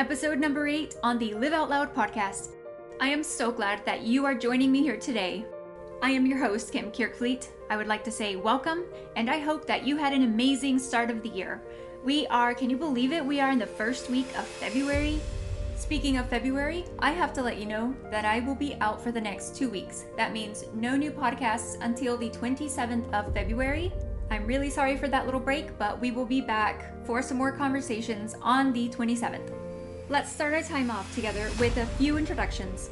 episode 0.00 0.38
number 0.38 0.66
eight 0.66 0.96
on 1.02 1.18
the 1.18 1.34
Live 1.34 1.52
Out 1.52 1.68
Loud 1.68 1.94
podcast. 1.94 2.52
I 3.00 3.08
am 3.08 3.22
so 3.22 3.52
glad 3.52 3.84
that 3.84 4.00
you 4.00 4.24
are 4.24 4.34
joining 4.34 4.72
me 4.72 4.80
here 4.80 4.96
today. 4.96 5.44
I 6.00 6.10
am 6.10 6.24
your 6.24 6.38
host, 6.38 6.72
Kim 6.72 6.90
Kirkfleet. 6.90 7.48
I 7.68 7.76
would 7.76 7.86
like 7.86 8.02
to 8.04 8.10
say 8.10 8.34
welcome, 8.34 8.84
and 9.14 9.28
I 9.28 9.40
hope 9.40 9.66
that 9.66 9.86
you 9.86 9.98
had 9.98 10.14
an 10.14 10.22
amazing 10.22 10.78
start 10.78 11.10
of 11.10 11.22
the 11.22 11.28
year. 11.28 11.60
We 12.02 12.26
are, 12.28 12.54
can 12.54 12.70
you 12.70 12.78
believe 12.78 13.12
it? 13.12 13.22
We 13.22 13.40
are 13.40 13.50
in 13.50 13.58
the 13.58 13.66
first 13.66 14.08
week 14.08 14.26
of 14.38 14.46
February. 14.46 15.20
Speaking 15.76 16.16
of 16.16 16.30
February, 16.30 16.86
I 16.98 17.10
have 17.10 17.34
to 17.34 17.42
let 17.42 17.58
you 17.58 17.66
know 17.66 17.94
that 18.10 18.24
I 18.24 18.40
will 18.40 18.54
be 18.54 18.76
out 18.80 19.04
for 19.04 19.12
the 19.12 19.20
next 19.20 19.54
two 19.54 19.68
weeks. 19.68 20.06
That 20.16 20.32
means 20.32 20.64
no 20.72 20.96
new 20.96 21.10
podcasts 21.10 21.76
until 21.82 22.16
the 22.16 22.30
27th 22.30 23.12
of 23.12 23.34
February. 23.34 23.92
I'm 24.30 24.46
really 24.46 24.70
sorry 24.70 24.96
for 24.96 25.08
that 25.08 25.26
little 25.26 25.40
break, 25.40 25.76
but 25.76 26.00
we 26.00 26.10
will 26.10 26.24
be 26.24 26.40
back 26.40 27.04
for 27.04 27.20
some 27.20 27.36
more 27.36 27.52
conversations 27.52 28.34
on 28.40 28.72
the 28.72 28.88
27th. 28.88 29.59
Let's 30.10 30.32
start 30.32 30.54
our 30.54 30.62
time 30.62 30.90
off 30.90 31.14
together 31.14 31.48
with 31.60 31.76
a 31.76 31.86
few 31.86 32.18
introductions. 32.18 32.90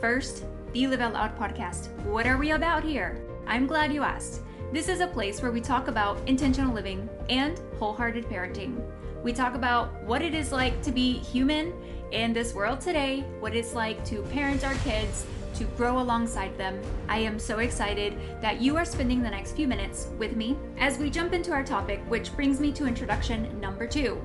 First, 0.00 0.42
the 0.72 0.86
Live 0.86 1.02
Out 1.02 1.38
podcast. 1.38 1.94
What 2.04 2.26
are 2.26 2.38
we 2.38 2.52
about 2.52 2.82
here? 2.82 3.20
I'm 3.46 3.66
glad 3.66 3.92
you 3.92 4.02
asked. 4.02 4.40
This 4.72 4.88
is 4.88 5.00
a 5.00 5.06
place 5.06 5.42
where 5.42 5.52
we 5.52 5.60
talk 5.60 5.88
about 5.88 6.16
intentional 6.26 6.72
living 6.72 7.10
and 7.28 7.60
wholehearted 7.78 8.24
parenting. 8.30 8.80
We 9.22 9.34
talk 9.34 9.54
about 9.54 10.02
what 10.04 10.22
it 10.22 10.32
is 10.32 10.50
like 10.50 10.82
to 10.84 10.92
be 10.92 11.18
human 11.18 11.74
in 12.10 12.32
this 12.32 12.54
world 12.54 12.80
today, 12.80 13.20
what 13.38 13.54
it's 13.54 13.74
like 13.74 14.02
to 14.06 14.22
parent 14.22 14.64
our 14.64 14.76
kids, 14.76 15.26
to 15.56 15.64
grow 15.76 16.00
alongside 16.00 16.56
them. 16.56 16.80
I 17.06 17.18
am 17.18 17.38
so 17.38 17.58
excited 17.58 18.16
that 18.40 18.62
you 18.62 18.78
are 18.78 18.86
spending 18.86 19.22
the 19.22 19.28
next 19.28 19.52
few 19.52 19.68
minutes 19.68 20.08
with 20.16 20.36
me 20.36 20.56
as 20.78 20.96
we 20.96 21.10
jump 21.10 21.34
into 21.34 21.52
our 21.52 21.64
topic, 21.64 22.00
which 22.08 22.34
brings 22.34 22.60
me 22.60 22.72
to 22.72 22.86
introduction 22.86 23.60
number 23.60 23.86
two 23.86 24.22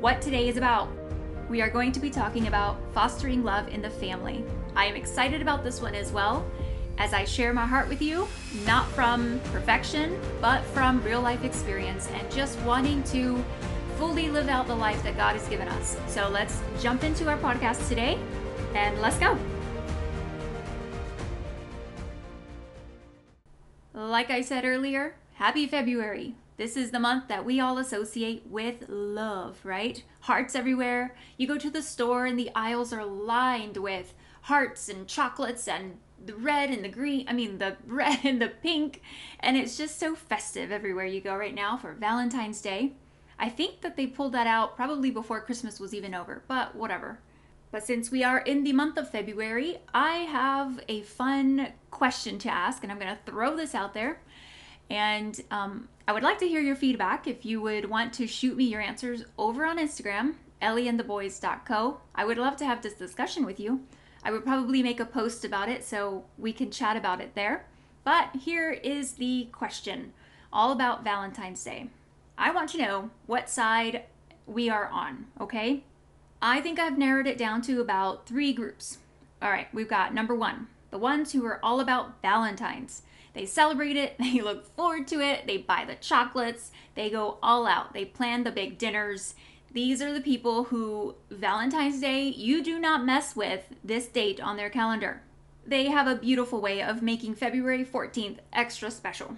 what 0.00 0.22
today 0.22 0.48
is 0.48 0.56
about. 0.56 0.88
We 1.48 1.62
are 1.62 1.70
going 1.70 1.92
to 1.92 2.00
be 2.00 2.10
talking 2.10 2.46
about 2.46 2.76
fostering 2.92 3.42
love 3.42 3.68
in 3.68 3.80
the 3.80 3.88
family. 3.88 4.44
I 4.76 4.84
am 4.84 4.96
excited 4.96 5.40
about 5.40 5.64
this 5.64 5.80
one 5.80 5.94
as 5.94 6.12
well 6.12 6.46
as 6.98 7.14
I 7.14 7.24
share 7.24 7.54
my 7.54 7.64
heart 7.64 7.88
with 7.88 8.02
you, 8.02 8.28
not 8.66 8.86
from 8.88 9.40
perfection, 9.44 10.20
but 10.42 10.62
from 10.66 11.02
real 11.02 11.22
life 11.22 11.44
experience 11.44 12.08
and 12.12 12.30
just 12.30 12.58
wanting 12.60 13.02
to 13.04 13.42
fully 13.96 14.28
live 14.28 14.48
out 14.48 14.66
the 14.66 14.74
life 14.74 15.02
that 15.04 15.16
God 15.16 15.34
has 15.36 15.48
given 15.48 15.68
us. 15.68 15.96
So 16.06 16.28
let's 16.28 16.60
jump 16.80 17.02
into 17.02 17.28
our 17.28 17.38
podcast 17.38 17.88
today 17.88 18.18
and 18.74 19.00
let's 19.00 19.18
go. 19.18 19.38
Like 23.94 24.30
I 24.30 24.42
said 24.42 24.64
earlier, 24.64 25.14
happy 25.34 25.66
February. 25.66 26.34
This 26.58 26.76
is 26.76 26.90
the 26.90 26.98
month 26.98 27.28
that 27.28 27.44
we 27.44 27.60
all 27.60 27.78
associate 27.78 28.44
with 28.48 28.88
love, 28.88 29.60
right? 29.64 30.02
Hearts 30.22 30.56
everywhere. 30.56 31.14
You 31.36 31.46
go 31.46 31.56
to 31.56 31.70
the 31.70 31.82
store 31.82 32.26
and 32.26 32.36
the 32.36 32.50
aisles 32.52 32.92
are 32.92 33.04
lined 33.04 33.76
with 33.76 34.12
hearts 34.42 34.88
and 34.88 35.06
chocolates 35.06 35.68
and 35.68 35.98
the 36.26 36.34
red 36.34 36.70
and 36.70 36.84
the 36.84 36.88
green, 36.88 37.28
I 37.28 37.32
mean, 37.32 37.58
the 37.58 37.76
red 37.86 38.24
and 38.24 38.42
the 38.42 38.48
pink. 38.48 39.02
And 39.38 39.56
it's 39.56 39.76
just 39.76 40.00
so 40.00 40.16
festive 40.16 40.72
everywhere 40.72 41.06
you 41.06 41.20
go 41.20 41.36
right 41.36 41.54
now 41.54 41.76
for 41.76 41.92
Valentine's 41.92 42.60
Day. 42.60 42.94
I 43.38 43.48
think 43.48 43.82
that 43.82 43.96
they 43.96 44.08
pulled 44.08 44.32
that 44.32 44.48
out 44.48 44.74
probably 44.74 45.12
before 45.12 45.40
Christmas 45.40 45.78
was 45.78 45.94
even 45.94 46.12
over, 46.12 46.42
but 46.48 46.74
whatever. 46.74 47.20
But 47.70 47.84
since 47.84 48.10
we 48.10 48.24
are 48.24 48.38
in 48.38 48.64
the 48.64 48.72
month 48.72 48.96
of 48.96 49.10
February, 49.10 49.78
I 49.94 50.16
have 50.20 50.80
a 50.88 51.02
fun 51.02 51.72
question 51.92 52.38
to 52.40 52.48
ask, 52.48 52.82
and 52.82 52.90
I'm 52.90 52.98
going 52.98 53.14
to 53.14 53.22
throw 53.30 53.56
this 53.56 53.74
out 53.74 53.94
there. 53.94 54.22
And 54.90 55.40
um, 55.50 55.88
I 56.06 56.12
would 56.12 56.22
like 56.22 56.38
to 56.38 56.48
hear 56.48 56.60
your 56.60 56.76
feedback 56.76 57.26
if 57.26 57.44
you 57.44 57.60
would 57.60 57.90
want 57.90 58.12
to 58.14 58.26
shoot 58.26 58.56
me 58.56 58.64
your 58.64 58.80
answers 58.80 59.24
over 59.36 59.66
on 59.66 59.78
Instagram, 59.78 60.34
ellieandtheboys.co. 60.62 62.00
I 62.14 62.24
would 62.24 62.38
love 62.38 62.56
to 62.56 62.64
have 62.64 62.82
this 62.82 62.94
discussion 62.94 63.44
with 63.44 63.60
you. 63.60 63.80
I 64.24 64.32
would 64.32 64.44
probably 64.44 64.82
make 64.82 65.00
a 65.00 65.04
post 65.04 65.44
about 65.44 65.68
it 65.68 65.84
so 65.84 66.24
we 66.38 66.52
can 66.52 66.70
chat 66.70 66.96
about 66.96 67.20
it 67.20 67.34
there. 67.34 67.66
But 68.04 68.30
here 68.36 68.72
is 68.72 69.12
the 69.12 69.48
question 69.52 70.12
all 70.52 70.72
about 70.72 71.04
Valentine's 71.04 71.62
Day. 71.62 71.90
I 72.36 72.50
want 72.50 72.70
to 72.70 72.78
know 72.78 73.10
what 73.26 73.50
side 73.50 74.04
we 74.46 74.70
are 74.70 74.86
on, 74.86 75.26
okay? 75.40 75.84
I 76.40 76.60
think 76.60 76.78
I've 76.78 76.96
narrowed 76.96 77.26
it 77.26 77.36
down 77.36 77.62
to 77.62 77.80
about 77.80 78.26
three 78.26 78.52
groups. 78.52 78.98
All 79.42 79.50
right, 79.50 79.68
we've 79.74 79.88
got 79.88 80.14
number 80.14 80.34
one, 80.34 80.68
the 80.90 80.98
ones 80.98 81.32
who 81.32 81.44
are 81.44 81.60
all 81.62 81.80
about 81.80 82.22
Valentine's. 82.22 83.02
They 83.38 83.46
celebrate 83.46 83.96
it, 83.96 84.16
they 84.18 84.40
look 84.40 84.66
forward 84.74 85.06
to 85.08 85.20
it, 85.20 85.46
they 85.46 85.58
buy 85.58 85.84
the 85.86 85.94
chocolates, 85.94 86.72
they 86.96 87.08
go 87.08 87.38
all 87.40 87.68
out, 87.68 87.92
they 87.92 88.04
plan 88.04 88.42
the 88.42 88.50
big 88.50 88.78
dinners, 88.78 89.36
these 89.72 90.02
are 90.02 90.12
the 90.12 90.20
people 90.20 90.64
who 90.64 91.14
Valentine's 91.30 92.00
Day, 92.00 92.24
you 92.24 92.64
do 92.64 92.80
not 92.80 93.04
mess 93.04 93.36
with 93.36 93.76
this 93.84 94.08
date 94.08 94.40
on 94.40 94.56
their 94.56 94.70
calendar. 94.70 95.22
They 95.64 95.86
have 95.86 96.08
a 96.08 96.16
beautiful 96.16 96.60
way 96.60 96.82
of 96.82 97.00
making 97.00 97.36
February 97.36 97.84
14th 97.84 98.38
extra 98.52 98.90
special. 98.90 99.36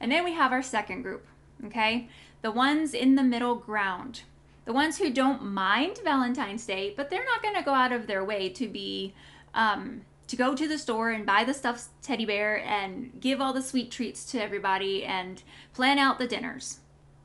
And 0.00 0.10
then 0.10 0.24
we 0.24 0.32
have 0.32 0.50
our 0.50 0.62
second 0.62 1.02
group, 1.02 1.24
okay? 1.66 2.08
The 2.42 2.50
ones 2.50 2.92
in 2.92 3.14
the 3.14 3.22
middle 3.22 3.54
ground. 3.54 4.22
The 4.64 4.72
ones 4.72 4.98
who 4.98 5.10
don't 5.10 5.44
mind 5.44 6.00
Valentine's 6.02 6.66
Day, 6.66 6.92
but 6.96 7.08
they're 7.08 7.24
not 7.24 7.42
going 7.42 7.54
to 7.54 7.62
go 7.62 7.74
out 7.74 7.92
of 7.92 8.08
their 8.08 8.24
way 8.24 8.48
to 8.48 8.66
be 8.66 9.14
um, 9.54 10.00
to 10.28 10.36
go 10.36 10.54
to 10.54 10.68
the 10.68 10.78
store 10.78 11.10
and 11.10 11.26
buy 11.26 11.42
the 11.42 11.54
stuffed 11.54 11.88
teddy 12.02 12.24
bear 12.24 12.62
and 12.64 13.10
give 13.20 13.40
all 13.40 13.52
the 13.52 13.62
sweet 13.62 13.90
treats 13.90 14.24
to 14.30 14.40
everybody 14.40 15.04
and 15.04 15.42
plan 15.72 15.98
out 15.98 16.18
the 16.18 16.28
dinners. 16.28 16.80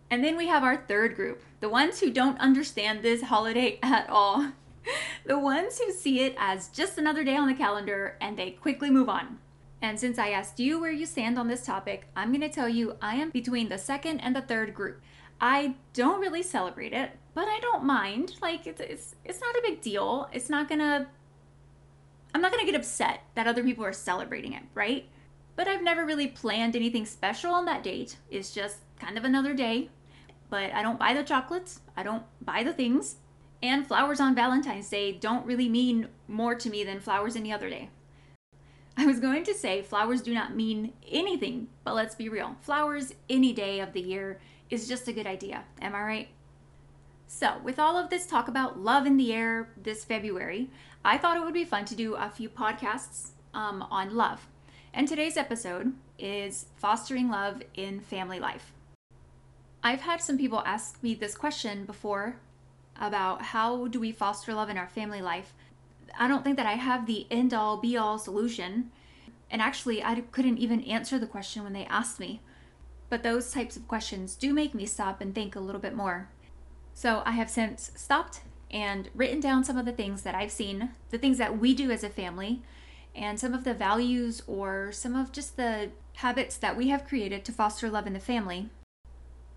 And 0.09 0.23
then 0.23 0.37
we 0.37 0.47
have 0.47 0.63
our 0.63 0.77
third 0.77 1.15
group, 1.15 1.43
the 1.59 1.69
ones 1.69 1.99
who 1.99 2.11
don't 2.11 2.39
understand 2.39 3.01
this 3.01 3.23
holiday 3.23 3.79
at 3.83 4.09
all. 4.09 4.53
the 5.25 5.39
ones 5.39 5.79
who 5.79 5.91
see 5.91 6.21
it 6.21 6.35
as 6.37 6.67
just 6.69 6.97
another 6.97 7.23
day 7.23 7.35
on 7.35 7.47
the 7.47 7.53
calendar 7.53 8.17
and 8.19 8.37
they 8.37 8.51
quickly 8.51 8.89
move 8.89 9.09
on. 9.09 9.39
And 9.81 9.99
since 9.99 10.17
I 10.17 10.29
asked 10.29 10.59
you 10.59 10.79
where 10.79 10.91
you 10.91 11.05
stand 11.05 11.37
on 11.37 11.47
this 11.47 11.65
topic, 11.65 12.07
I'm 12.15 12.29
going 12.29 12.41
to 12.41 12.49
tell 12.49 12.69
you 12.69 12.95
I 13.01 13.15
am 13.15 13.31
between 13.31 13.69
the 13.69 13.77
second 13.77 14.21
and 14.21 14.35
the 14.35 14.41
third 14.41 14.73
group. 14.73 15.01
I 15.41 15.75
don't 15.93 16.21
really 16.21 16.43
celebrate 16.43 16.93
it, 16.93 17.11
but 17.33 17.49
I 17.49 17.59
don't 17.59 17.83
mind. 17.83 18.35
Like 18.41 18.65
it's 18.65 18.79
it's 18.79 19.15
it's 19.25 19.41
not 19.41 19.55
a 19.55 19.61
big 19.61 19.81
deal. 19.81 20.29
It's 20.31 20.49
not 20.49 20.69
going 20.69 20.79
to 20.79 21.07
I'm 22.33 22.41
not 22.41 22.51
going 22.51 22.65
to 22.65 22.71
get 22.71 22.79
upset 22.79 23.21
that 23.35 23.47
other 23.47 23.63
people 23.63 23.85
are 23.85 23.93
celebrating 23.93 24.53
it, 24.53 24.63
right? 24.73 25.07
But 25.55 25.67
I've 25.67 25.83
never 25.83 26.05
really 26.05 26.27
planned 26.27 26.75
anything 26.75 27.05
special 27.05 27.53
on 27.53 27.65
that 27.65 27.83
date. 27.83 28.17
It's 28.31 28.53
just 28.53 28.77
kind 28.99 29.17
of 29.17 29.23
another 29.23 29.53
day 29.53 29.89
but 30.53 30.71
I 30.71 30.83
don't 30.83 30.99
buy 30.99 31.15
the 31.15 31.23
chocolates, 31.23 31.79
I 31.97 32.03
don't 32.03 32.21
buy 32.39 32.61
the 32.61 32.73
things, 32.73 33.15
and 33.63 33.87
flowers 33.87 34.19
on 34.19 34.35
Valentine's 34.35 34.87
Day 34.87 35.11
don't 35.11 35.47
really 35.47 35.67
mean 35.67 36.09
more 36.27 36.53
to 36.53 36.69
me 36.69 36.83
than 36.83 36.99
flowers 36.99 37.35
any 37.35 37.51
other 37.51 37.71
day. 37.71 37.89
I 38.95 39.07
was 39.07 39.19
going 39.19 39.45
to 39.45 39.53
say 39.55 39.81
flowers 39.81 40.21
do 40.21 40.31
not 40.31 40.55
mean 40.55 40.93
anything, 41.11 41.69
but 41.83 41.95
let's 41.95 42.13
be 42.13 42.29
real. 42.29 42.55
Flowers 42.61 43.15
any 43.31 43.51
day 43.51 43.79
of 43.79 43.93
the 43.93 44.01
year 44.01 44.39
is 44.69 44.87
just 44.87 45.07
a 45.07 45.11
good 45.11 45.25
idea. 45.25 45.63
Am 45.81 45.95
I 45.95 46.01
right? 46.03 46.27
So, 47.25 47.57
with 47.63 47.79
all 47.79 47.97
of 47.97 48.11
this 48.11 48.27
talk 48.27 48.47
about 48.47 48.79
love 48.79 49.07
in 49.07 49.17
the 49.17 49.33
air 49.33 49.69
this 49.81 50.05
February, 50.05 50.69
I 51.05 51.17
thought 51.17 51.35
it 51.35 51.43
would 51.43 51.53
be 51.53 51.65
fun 51.65 51.83
to 51.85 51.95
do 51.95 52.15
a 52.15 52.29
few 52.29 52.47
podcasts 52.47 53.31
um, 53.53 53.85
on 53.91 54.15
love. 54.15 54.47
And 54.93 55.05
today's 55.05 55.35
episode 55.35 55.93
is 56.17 56.67
fostering 56.77 57.29
love 57.29 57.61
in 57.73 57.99
family 57.99 58.39
life. 58.39 58.71
I've 59.83 60.01
had 60.01 60.21
some 60.21 60.37
people 60.37 60.63
ask 60.65 61.03
me 61.03 61.13
this 61.13 61.35
question 61.35 61.83
before 61.83 62.37
about 62.97 63.41
how 63.41 63.87
do 63.87 63.99
we 63.99 64.13
foster 64.13 64.53
love 64.53 64.69
in 64.69 64.77
our 64.77 64.87
family 64.87 65.21
life. 65.21 65.53
I 66.17 66.29
don't 66.29 66.41
think 66.41 66.55
that 66.55 66.65
I 66.65 66.73
have 66.73 67.05
the 67.05 67.27
end 67.29 67.53
all 67.53 67.75
be 67.75 67.97
all 67.97 68.17
solution. 68.17 68.89
And 69.51 69.61
actually, 69.61 70.01
I 70.01 70.21
couldn't 70.31 70.59
even 70.59 70.83
answer 70.85 71.19
the 71.19 71.27
question 71.27 71.63
when 71.63 71.73
they 71.73 71.85
asked 71.85 72.19
me. 72.19 72.39
But 73.09 73.23
those 73.23 73.51
types 73.51 73.75
of 73.75 73.89
questions 73.89 74.35
do 74.35 74.53
make 74.53 74.73
me 74.73 74.85
stop 74.85 75.19
and 75.19 75.35
think 75.35 75.55
a 75.55 75.59
little 75.59 75.81
bit 75.81 75.95
more. 75.95 76.29
So 76.93 77.23
I 77.25 77.31
have 77.31 77.49
since 77.49 77.91
stopped 77.95 78.41
and 78.73 79.09
written 79.15 79.39
down 79.39 79.63
some 79.63 79.77
of 79.77 79.85
the 79.85 79.93
things 79.93 80.23
that 80.23 80.35
I've 80.35 80.51
seen, 80.51 80.89
the 81.11 81.17
things 81.17 81.37
that 81.37 81.57
we 81.57 81.73
do 81.73 81.91
as 81.91 82.03
a 82.03 82.09
family, 82.09 82.61
and 83.15 83.39
some 83.39 83.53
of 83.53 83.63
the 83.63 83.73
values 83.73 84.41
or 84.47 84.91
some 84.91 85.15
of 85.15 85.31
just 85.31 85.55
the 85.55 85.91
habits 86.15 86.57
that 86.57 86.75
we 86.75 86.89
have 86.89 87.07
created 87.07 87.45
to 87.45 87.51
foster 87.53 87.89
love 87.89 88.07
in 88.07 88.13
the 88.13 88.19
family 88.19 88.69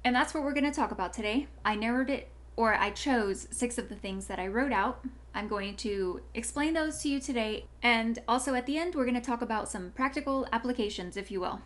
and 0.06 0.14
that's 0.14 0.32
what 0.32 0.44
we're 0.44 0.52
going 0.52 0.62
to 0.62 0.70
talk 0.70 0.92
about 0.92 1.12
today. 1.12 1.48
I 1.64 1.74
narrowed 1.74 2.10
it, 2.10 2.28
or 2.54 2.74
I 2.74 2.90
chose 2.90 3.48
six 3.50 3.76
of 3.76 3.88
the 3.88 3.96
things 3.96 4.28
that 4.28 4.38
I 4.38 4.46
wrote 4.46 4.70
out. 4.70 5.04
I'm 5.34 5.48
going 5.48 5.74
to 5.78 6.20
explain 6.32 6.74
those 6.74 7.02
to 7.02 7.08
you 7.08 7.18
today. 7.18 7.64
And 7.82 8.20
also 8.28 8.54
at 8.54 8.66
the 8.66 8.78
end, 8.78 8.94
we're 8.94 9.04
going 9.04 9.20
to 9.20 9.20
talk 9.20 9.42
about 9.42 9.68
some 9.68 9.90
practical 9.96 10.46
applications, 10.52 11.16
if 11.16 11.32
you 11.32 11.40
will. 11.40 11.60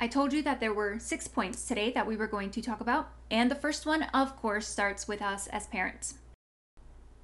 I 0.00 0.08
told 0.08 0.32
you 0.32 0.42
that 0.44 0.60
there 0.60 0.72
were 0.72 0.98
six 0.98 1.28
points 1.28 1.68
today 1.68 1.92
that 1.92 2.06
we 2.06 2.16
were 2.16 2.26
going 2.26 2.48
to 2.52 2.62
talk 2.62 2.80
about. 2.80 3.10
And 3.30 3.50
the 3.50 3.54
first 3.54 3.84
one, 3.84 4.04
of 4.14 4.34
course, 4.40 4.66
starts 4.66 5.06
with 5.06 5.20
us 5.20 5.46
as 5.48 5.66
parents. 5.66 6.14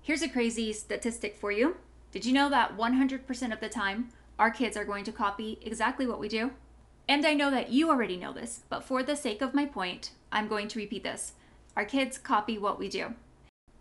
Here's 0.06 0.22
a 0.22 0.28
crazy 0.28 0.72
statistic 0.72 1.34
for 1.34 1.50
you. 1.50 1.78
Did 2.12 2.24
you 2.24 2.32
know 2.32 2.48
that 2.48 2.76
100% 2.76 3.52
of 3.52 3.58
the 3.58 3.68
time, 3.68 4.10
our 4.38 4.52
kids 4.52 4.76
are 4.76 4.84
going 4.84 5.02
to 5.02 5.10
copy 5.10 5.58
exactly 5.62 6.06
what 6.06 6.20
we 6.20 6.28
do? 6.28 6.52
And 7.08 7.26
I 7.26 7.34
know 7.34 7.50
that 7.50 7.70
you 7.70 7.90
already 7.90 8.16
know 8.16 8.32
this, 8.32 8.60
but 8.68 8.84
for 8.84 9.02
the 9.02 9.16
sake 9.16 9.42
of 9.42 9.52
my 9.52 9.66
point, 9.66 10.12
I'm 10.30 10.46
going 10.46 10.68
to 10.68 10.78
repeat 10.78 11.02
this. 11.02 11.32
Our 11.76 11.84
kids 11.84 12.18
copy 12.18 12.56
what 12.56 12.78
we 12.78 12.88
do. 12.88 13.14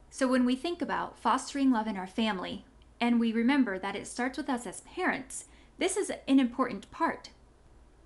So 0.10 0.28
when 0.28 0.46
we 0.46 0.56
think 0.56 0.82
about 0.82 1.20
fostering 1.20 1.72
love 1.72 1.86
in 1.86 1.96
our 1.96 2.08
family, 2.08 2.66
and 3.00 3.20
we 3.20 3.32
remember 3.32 3.78
that 3.78 3.96
it 3.96 4.08
starts 4.08 4.36
with 4.36 4.50
us 4.50 4.66
as 4.66 4.82
parents, 4.82 5.46
this 5.78 5.96
is 5.96 6.12
an 6.28 6.40
important 6.40 6.90
part. 6.90 7.30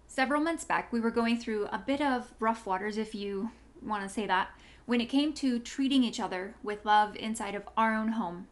Several 0.10 0.42
months 0.42 0.66
back, 0.66 0.92
we 0.92 1.00
were 1.00 1.10
going 1.10 1.40
through 1.40 1.68
a 1.68 1.78
bit 1.78 2.02
of 2.02 2.34
rough 2.42 2.66
waters, 2.66 2.98
if 2.98 3.16
you 3.16 3.52
want 3.82 4.04
to 4.04 4.10
say 4.10 4.28
that, 4.28 4.50
when 4.90 5.02
it 5.02 5.06
came 5.06 5.32
to 5.32 5.60
treating 5.60 6.04
each 6.04 6.20
other 6.20 6.56
with 6.64 6.84
love 6.84 7.16
inside 7.18 7.54
of 7.54 7.62
our 7.78 7.94
own 7.94 8.08
home. 8.14 8.48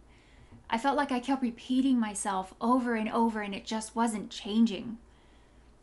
I 0.70 0.78
felt 0.78 0.96
like 0.96 1.12
I 1.12 1.20
kept 1.20 1.42
repeating 1.42 2.00
myself 2.00 2.54
over 2.62 2.94
and 2.94 3.10
over, 3.10 3.42
and 3.42 3.56
it 3.56 3.66
just 3.66 3.96
wasn't 3.96 4.30
changing. 4.30 5.00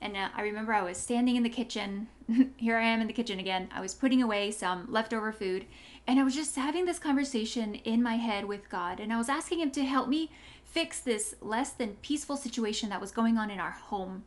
And 0.00 0.16
uh, 0.16 0.28
I 0.32 0.42
remember 0.42 0.72
I 0.72 0.82
was 0.82 0.96
standing 0.96 1.34
in 1.34 1.42
the 1.42 1.48
kitchen. 1.48 2.06
Here 2.56 2.78
I 2.78 2.84
am 2.84 3.00
in 3.00 3.08
the 3.08 3.12
kitchen 3.12 3.40
again. 3.40 3.68
I 3.74 3.80
was 3.80 3.94
putting 3.94 4.22
away 4.22 4.52
some 4.52 4.86
leftover 4.88 5.32
food, 5.32 5.64
and 6.06 6.20
I 6.20 6.22
was 6.22 6.36
just 6.36 6.54
having 6.54 6.84
this 6.84 7.00
conversation 7.00 7.74
in 7.74 8.00
my 8.00 8.14
head 8.14 8.44
with 8.44 8.70
God. 8.70 9.00
And 9.00 9.12
I 9.12 9.18
was 9.18 9.28
asking 9.28 9.58
Him 9.58 9.72
to 9.72 9.84
help 9.84 10.08
me 10.08 10.30
fix 10.62 11.00
this 11.00 11.34
less 11.40 11.72
than 11.72 11.96
peaceful 12.00 12.36
situation 12.36 12.90
that 12.90 13.00
was 13.00 13.10
going 13.10 13.38
on 13.38 13.50
in 13.50 13.58
our 13.58 13.72
home. 13.72 14.22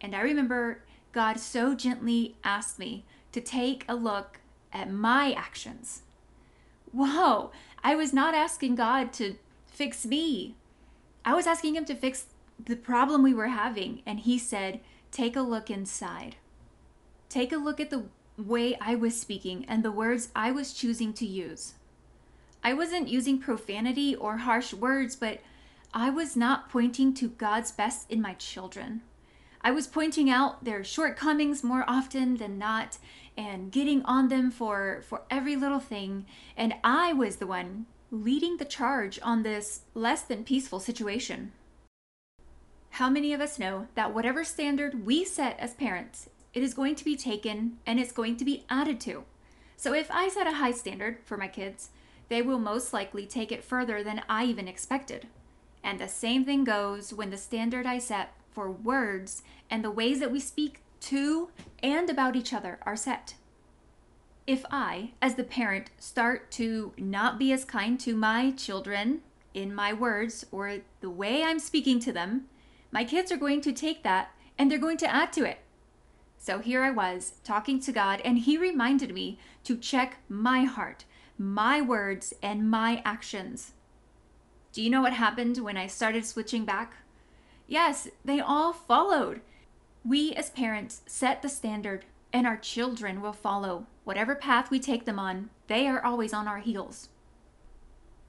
And 0.00 0.14
I 0.14 0.20
remember 0.20 0.84
God 1.10 1.40
so 1.40 1.74
gently 1.74 2.36
asked 2.44 2.78
me 2.78 3.02
to 3.32 3.40
take 3.40 3.84
a 3.88 3.96
look 3.96 4.38
at 4.74 4.90
my 4.90 5.32
actions. 5.32 6.02
Whoa, 6.92 7.52
I 7.82 7.94
was 7.94 8.12
not 8.12 8.34
asking 8.34 8.74
God 8.74 9.12
to 9.14 9.36
fix 9.66 10.04
me. 10.04 10.56
I 11.24 11.34
was 11.34 11.46
asking 11.46 11.76
Him 11.76 11.84
to 11.86 11.94
fix 11.94 12.26
the 12.62 12.76
problem 12.76 13.22
we 13.22 13.34
were 13.34 13.48
having. 13.48 14.02
And 14.04 14.20
He 14.20 14.38
said, 14.38 14.80
Take 15.10 15.36
a 15.36 15.40
look 15.40 15.70
inside. 15.70 16.36
Take 17.28 17.52
a 17.52 17.56
look 17.56 17.80
at 17.80 17.90
the 17.90 18.04
way 18.36 18.76
I 18.80 18.94
was 18.94 19.20
speaking 19.20 19.64
and 19.68 19.82
the 19.82 19.92
words 19.92 20.30
I 20.34 20.50
was 20.50 20.72
choosing 20.72 21.12
to 21.14 21.26
use. 21.26 21.74
I 22.62 22.72
wasn't 22.72 23.08
using 23.08 23.38
profanity 23.38 24.14
or 24.16 24.38
harsh 24.38 24.72
words, 24.72 25.14
but 25.16 25.40
I 25.92 26.10
was 26.10 26.36
not 26.36 26.70
pointing 26.70 27.14
to 27.14 27.28
God's 27.28 27.70
best 27.70 28.10
in 28.10 28.20
my 28.20 28.34
children. 28.34 29.02
I 29.66 29.70
was 29.70 29.86
pointing 29.86 30.28
out 30.28 30.64
their 30.64 30.84
shortcomings 30.84 31.64
more 31.64 31.86
often 31.88 32.36
than 32.36 32.58
not 32.58 32.98
and 33.34 33.72
getting 33.72 34.02
on 34.04 34.28
them 34.28 34.50
for, 34.50 35.02
for 35.08 35.22
every 35.30 35.56
little 35.56 35.80
thing. 35.80 36.26
And 36.54 36.74
I 36.84 37.14
was 37.14 37.36
the 37.36 37.46
one 37.46 37.86
leading 38.10 38.58
the 38.58 38.66
charge 38.66 39.18
on 39.22 39.42
this 39.42 39.80
less 39.94 40.20
than 40.20 40.44
peaceful 40.44 40.80
situation. 40.80 41.52
How 42.90 43.08
many 43.08 43.32
of 43.32 43.40
us 43.40 43.58
know 43.58 43.88
that 43.94 44.14
whatever 44.14 44.44
standard 44.44 45.06
we 45.06 45.24
set 45.24 45.58
as 45.58 45.72
parents, 45.72 46.28
it 46.52 46.62
is 46.62 46.74
going 46.74 46.94
to 46.96 47.04
be 47.04 47.16
taken 47.16 47.78
and 47.86 47.98
it's 47.98 48.12
going 48.12 48.36
to 48.36 48.44
be 48.44 48.66
added 48.68 49.00
to? 49.00 49.24
So 49.78 49.94
if 49.94 50.10
I 50.10 50.28
set 50.28 50.46
a 50.46 50.52
high 50.52 50.72
standard 50.72 51.18
for 51.24 51.38
my 51.38 51.48
kids, 51.48 51.88
they 52.28 52.42
will 52.42 52.58
most 52.58 52.92
likely 52.92 53.24
take 53.24 53.50
it 53.50 53.64
further 53.64 54.02
than 54.02 54.22
I 54.28 54.44
even 54.44 54.68
expected. 54.68 55.26
And 55.82 55.98
the 55.98 56.06
same 56.06 56.44
thing 56.44 56.64
goes 56.64 57.14
when 57.14 57.30
the 57.30 57.38
standard 57.38 57.86
I 57.86 57.98
set 57.98 58.34
for 58.54 58.70
words 58.70 59.42
and 59.68 59.84
the 59.84 59.90
ways 59.90 60.20
that 60.20 60.32
we 60.32 60.40
speak 60.40 60.80
to 61.00 61.50
and 61.82 62.08
about 62.08 62.36
each 62.36 62.54
other 62.54 62.78
are 62.86 62.96
set. 62.96 63.34
If 64.46 64.64
I, 64.70 65.12
as 65.20 65.34
the 65.34 65.44
parent, 65.44 65.90
start 65.98 66.50
to 66.52 66.92
not 66.96 67.38
be 67.38 67.52
as 67.52 67.64
kind 67.64 67.98
to 68.00 68.14
my 68.14 68.52
children 68.52 69.20
in 69.52 69.74
my 69.74 69.92
words 69.92 70.46
or 70.50 70.78
the 71.00 71.10
way 71.10 71.42
I'm 71.42 71.58
speaking 71.58 71.98
to 72.00 72.12
them, 72.12 72.46
my 72.90 73.04
kids 73.04 73.32
are 73.32 73.36
going 73.36 73.60
to 73.62 73.72
take 73.72 74.02
that 74.02 74.30
and 74.56 74.70
they're 74.70 74.78
going 74.78 74.98
to 74.98 75.12
add 75.12 75.32
to 75.34 75.44
it. 75.44 75.58
So 76.38 76.58
here 76.58 76.82
I 76.82 76.90
was 76.90 77.34
talking 77.42 77.80
to 77.80 77.90
God, 77.90 78.20
and 78.22 78.38
He 78.38 78.58
reminded 78.58 79.14
me 79.14 79.38
to 79.64 79.78
check 79.78 80.18
my 80.28 80.64
heart, 80.64 81.06
my 81.38 81.80
words, 81.80 82.34
and 82.42 82.70
my 82.70 83.00
actions. 83.02 83.72
Do 84.70 84.82
you 84.82 84.90
know 84.90 85.00
what 85.00 85.14
happened 85.14 85.56
when 85.56 85.78
I 85.78 85.86
started 85.86 86.26
switching 86.26 86.66
back? 86.66 86.96
Yes, 87.66 88.08
they 88.24 88.40
all 88.40 88.72
followed. 88.72 89.40
We 90.04 90.32
as 90.34 90.50
parents 90.50 91.02
set 91.06 91.42
the 91.42 91.48
standard, 91.48 92.04
and 92.32 92.46
our 92.46 92.56
children 92.56 93.20
will 93.20 93.32
follow. 93.32 93.86
Whatever 94.04 94.34
path 94.34 94.70
we 94.70 94.80
take 94.80 95.04
them 95.04 95.18
on, 95.18 95.50
they 95.66 95.86
are 95.86 96.04
always 96.04 96.32
on 96.32 96.46
our 96.46 96.58
heels. 96.58 97.08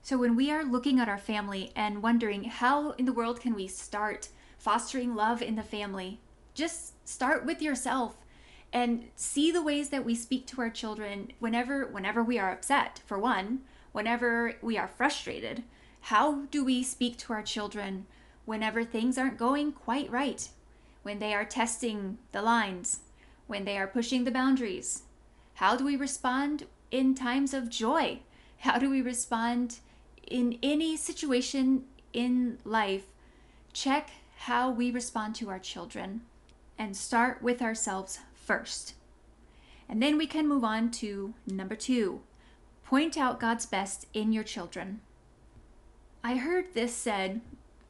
So 0.01 0.17
when 0.17 0.35
we 0.35 0.51
are 0.51 0.63
looking 0.63 0.99
at 0.99 1.09
our 1.09 1.17
family 1.17 1.71
and 1.75 2.03
wondering 2.03 2.43
how 2.45 2.91
in 2.91 3.05
the 3.05 3.13
world 3.13 3.41
can 3.41 3.55
we 3.55 3.67
start 3.67 4.29
fostering 4.57 5.15
love 5.15 5.41
in 5.41 5.55
the 5.55 5.63
family, 5.63 6.19
just 6.53 6.93
start 7.07 7.45
with 7.45 7.61
yourself 7.61 8.15
and 8.71 9.05
see 9.15 9.51
the 9.51 9.63
ways 9.63 9.89
that 9.89 10.05
we 10.05 10.13
speak 10.15 10.45
to 10.47 10.61
our 10.61 10.69
children 10.69 11.31
whenever 11.39 11.85
whenever 11.88 12.23
we 12.23 12.38
are 12.38 12.51
upset 12.51 13.01
for 13.05 13.17
one 13.17 13.59
whenever 13.91 14.53
we 14.61 14.77
are 14.77 14.88
frustrated 14.88 15.63
how 16.01 16.41
do 16.51 16.63
we 16.63 16.83
speak 16.83 17.17
to 17.17 17.31
our 17.31 17.41
children 17.41 18.05
whenever 18.45 18.83
things 18.83 19.18
aren't 19.18 19.38
going 19.38 19.71
quite 19.71 20.09
right 20.12 20.50
when 21.03 21.19
they 21.19 21.33
are 21.33 21.45
testing 21.45 22.18
the 22.31 22.42
lines 22.42 23.01
when 23.47 23.65
they 23.65 23.77
are 23.77 23.88
pushing 23.88 24.24
the 24.24 24.31
boundaries 24.31 25.03
how 25.56 25.75
do 25.75 25.86
we 25.86 25.95
respond 25.95 26.65
in 26.92 27.13
times 27.13 27.53
of 27.53 27.69
joy 27.69 28.19
how 28.59 28.77
do 28.77 28.89
we 28.89 29.01
respond 29.01 29.80
in 30.27 30.57
any 30.63 30.95
situation 30.95 31.83
in 32.13 32.57
life 32.63 33.06
check 33.74 34.12
how 34.38 34.69
we 34.69 34.91
respond 34.91 35.36
to 35.36 35.50
our 35.50 35.59
children 35.59 36.21
and 36.77 36.95
start 36.95 37.41
with 37.41 37.62
ourselves 37.62 38.19
first. 38.33 38.94
And 39.88 40.01
then 40.01 40.18
we 40.18 40.27
can 40.27 40.48
move 40.48 40.63
on 40.63 40.91
to 40.91 41.33
number 41.48 41.75
two 41.75 42.21
point 42.86 43.18
out 43.18 43.39
God's 43.39 43.65
best 43.65 44.06
in 44.13 44.31
your 44.31 44.44
children. 44.44 45.01
I 46.24 46.36
heard 46.36 46.74
this 46.74 46.94
said 46.94 47.41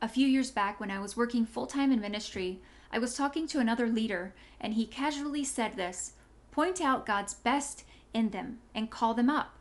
a 0.01 0.07
few 0.07 0.27
years 0.27 0.51
back 0.51 0.79
when 0.79 0.91
I 0.91 0.99
was 0.99 1.17
working 1.17 1.45
full 1.45 1.67
time 1.67 1.91
in 1.91 2.01
ministry. 2.01 2.61
I 2.91 2.99
was 2.99 3.15
talking 3.15 3.47
to 3.47 3.59
another 3.59 3.87
leader, 3.87 4.33
and 4.59 4.73
he 4.73 4.85
casually 4.85 5.43
said 5.43 5.75
this 5.75 6.13
point 6.51 6.79
out 6.79 7.05
God's 7.05 7.33
best 7.33 7.83
in 8.13 8.29
them 8.29 8.59
and 8.73 8.89
call 8.89 9.13
them 9.13 9.29
up. 9.29 9.55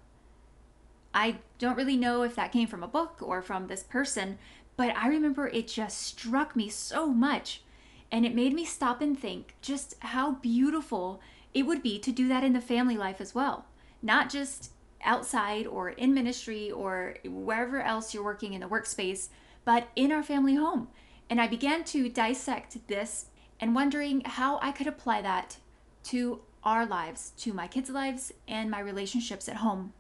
I 1.13 1.39
don't 1.59 1.77
really 1.77 1.97
know 1.97 2.23
if 2.23 2.35
that 2.37 2.53
came 2.53 2.69
from 2.69 2.83
a 2.83 2.89
book 2.89 3.19
or 3.21 3.43
from 3.43 3.67
this 3.67 3.83
person, 3.83 4.39
but 4.77 4.95
I 4.97 5.09
remember 5.09 5.49
it 5.49 5.69
just 5.69 6.01
struck 6.01 6.55
me 6.57 6.69
so 6.69 7.09
much 7.09 7.63
and 8.11 8.25
it 8.25 8.35
made 8.35 8.53
me 8.53 8.65
stop 8.65 9.01
and 9.01 9.19
think 9.19 9.57
just 9.61 9.97
how 10.01 10.33
beautiful 10.33 11.21
it 11.53 11.65
would 11.65 11.83
be 11.83 11.99
to 11.99 12.13
do 12.13 12.29
that 12.29 12.45
in 12.45 12.53
the 12.53 12.61
family 12.61 12.97
life 12.97 13.21
as 13.21 13.35
well. 13.35 13.67
Not 14.03 14.31
just 14.31 14.71
outside 15.03 15.67
or 15.67 15.91
in 15.91 16.15
ministry 16.15 16.71
or 16.71 17.17
wherever 17.25 17.81
else 17.81 18.15
you're 18.15 18.25
working 18.25 18.53
in 18.53 18.61
the 18.61 18.69
workspace, 18.69 19.29
but 19.65 19.89
in 19.97 20.13
our 20.13 20.23
family 20.23 20.55
home. 20.55 20.89
And 21.31 21.41
I 21.41 21.47
began 21.47 21.85
to 21.85 22.09
dissect 22.09 22.87
this 22.87 23.27
and 23.61 23.75
wondering 23.75 24.23
how 24.25 24.59
I 24.61 24.73
could 24.73 24.87
apply 24.87 25.23
that 25.23 25.57
to 26.05 26.41
our 26.63 26.87
lives, 26.87 27.33
to 27.39 27.53
my 27.53 27.67
kids' 27.67 27.91
lives, 27.91 28.33
and 28.49 28.71
my 28.71 28.81
relationships 28.81 29.49
at 29.49 29.57
home. 29.57 29.93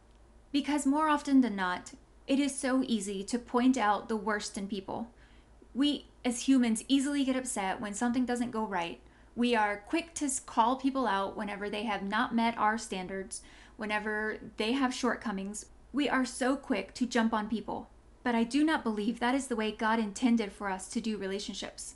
Because 0.52 0.86
more 0.86 1.08
often 1.08 1.40
than 1.40 1.56
not, 1.56 1.92
it 2.26 2.38
is 2.38 2.54
so 2.54 2.82
easy 2.86 3.22
to 3.24 3.38
point 3.38 3.76
out 3.76 4.08
the 4.08 4.16
worst 4.16 4.56
in 4.56 4.66
people. 4.66 5.08
We 5.74 6.06
as 6.24 6.48
humans 6.48 6.84
easily 6.88 7.24
get 7.24 7.36
upset 7.36 7.80
when 7.80 7.92
something 7.92 8.24
doesn't 8.24 8.50
go 8.50 8.64
right. 8.64 9.00
We 9.36 9.54
are 9.54 9.82
quick 9.88 10.14
to 10.14 10.30
call 10.46 10.76
people 10.76 11.06
out 11.06 11.36
whenever 11.36 11.68
they 11.68 11.82
have 11.84 12.02
not 12.02 12.34
met 12.34 12.56
our 12.56 12.78
standards, 12.78 13.42
whenever 13.76 14.38
they 14.56 14.72
have 14.72 14.94
shortcomings. 14.94 15.66
We 15.92 16.08
are 16.08 16.24
so 16.24 16.56
quick 16.56 16.94
to 16.94 17.06
jump 17.06 17.34
on 17.34 17.48
people. 17.48 17.90
But 18.24 18.34
I 18.34 18.42
do 18.42 18.64
not 18.64 18.82
believe 18.82 19.20
that 19.20 19.36
is 19.36 19.46
the 19.46 19.54
way 19.54 19.70
God 19.70 20.00
intended 20.00 20.50
for 20.50 20.68
us 20.68 20.88
to 20.88 21.00
do 21.00 21.16
relationships. 21.16 21.94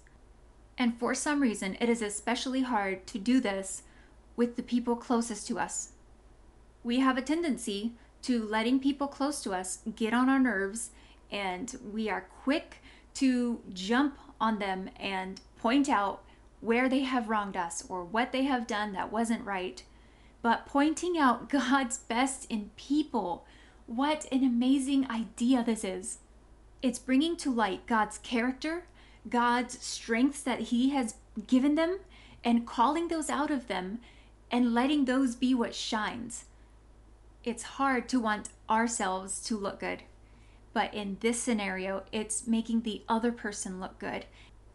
And 0.79 0.97
for 0.97 1.13
some 1.13 1.41
reason, 1.41 1.77
it 1.81 1.89
is 1.89 2.03
especially 2.03 2.63
hard 2.63 3.05
to 3.09 3.19
do 3.19 3.41
this 3.41 3.83
with 4.37 4.55
the 4.55 4.63
people 4.63 4.95
closest 4.95 5.49
to 5.49 5.59
us. 5.59 5.93
We 6.85 7.01
have 7.01 7.19
a 7.19 7.23
tendency 7.23 7.95
to 8.23 8.45
letting 8.45 8.79
people 8.79 9.09
close 9.09 9.43
to 9.43 9.53
us 9.53 9.81
get 9.97 10.15
on 10.15 10.29
our 10.29 10.39
nerves, 10.39 10.91
and 11.33 11.75
we 11.93 12.09
are 12.09 12.29
quick 12.45 12.83
to 13.15 13.61
jump 13.73 14.19
on 14.41 14.61
them 14.61 14.91
and 15.01 15.41
point 15.59 15.89
out 15.89 16.23
where 16.61 16.89
they 16.89 17.01
have 17.01 17.29
wronged 17.29 17.57
us 17.57 17.85
or 17.89 18.05
what 18.05 18.33
they 18.33 18.45
have 18.45 18.67
done 18.67 18.93
that 18.93 19.11
wasn't 19.11 19.45
right. 19.45 19.83
But 20.43 20.67
pointing 20.67 21.19
out 21.19 21.49
God's 21.51 21.99
best 21.99 22.47
in 22.51 22.71
people, 22.77 23.45
what 23.89 24.27
an 24.31 24.45
amazing 24.45 25.11
idea 25.11 25.65
this 25.65 25.83
is. 25.83 26.19
It's 26.83 26.99
bringing 26.99 27.37
to 27.39 27.51
light 27.53 27.87
God's 27.87 28.19
character, 28.19 28.85
God's 29.29 29.83
strengths 29.83 30.43
that 30.43 30.61
He 30.61 30.91
has 30.91 31.15
given 31.47 31.75
them, 31.75 31.99
and 32.45 32.67
calling 32.67 33.09
those 33.09 33.31
out 33.31 33.51
of 33.51 33.67
them 33.67 34.01
and 34.51 34.75
letting 34.75 35.05
those 35.05 35.35
be 35.35 35.55
what 35.55 35.75
shines. 35.75 36.45
It's 37.45 37.63
hard 37.63 38.09
to 38.11 38.21
want 38.21 38.51
ourselves 38.69 39.43
to 39.45 39.57
look 39.57 39.81
good. 39.81 40.03
But 40.73 40.93
in 40.93 41.17
this 41.21 41.41
scenario, 41.41 42.05
it's 42.13 42.47
making 42.47 42.83
the 42.83 43.03
other 43.09 43.33
person 43.33 43.81
look 43.81 43.99
good. 43.99 44.27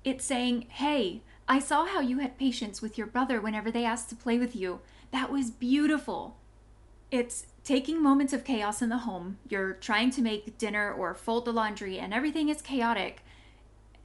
It's 0.04 0.26
saying, 0.26 0.66
hey, 0.70 1.22
I 1.48 1.60
saw 1.60 1.86
how 1.86 2.02
you 2.02 2.20
had 2.20 2.38
patience 2.38 2.82
with 2.82 2.98
your 2.98 3.08
brother 3.08 3.40
whenever 3.40 3.70
they 3.70 3.86
asked 3.86 4.10
to 4.10 4.16
play 4.16 4.40
with 4.40 4.56
you. 4.56 4.80
That 5.12 5.32
was 5.32 5.52
beautiful. 5.52 6.36
It's 7.12 7.46
taking 7.64 8.02
moments 8.02 8.34
of 8.34 8.44
chaos 8.44 8.82
in 8.82 8.90
the 8.90 9.00
home. 9.00 9.38
You're 9.48 9.74
trying 9.74 10.12
to 10.12 10.22
make 10.22 10.58
dinner 10.58 10.92
or 10.92 11.14
fold 11.14 11.46
the 11.46 11.54
laundry, 11.54 11.98
and 11.98 12.14
everything 12.14 12.50
is 12.50 12.62
chaotic. 12.62 13.24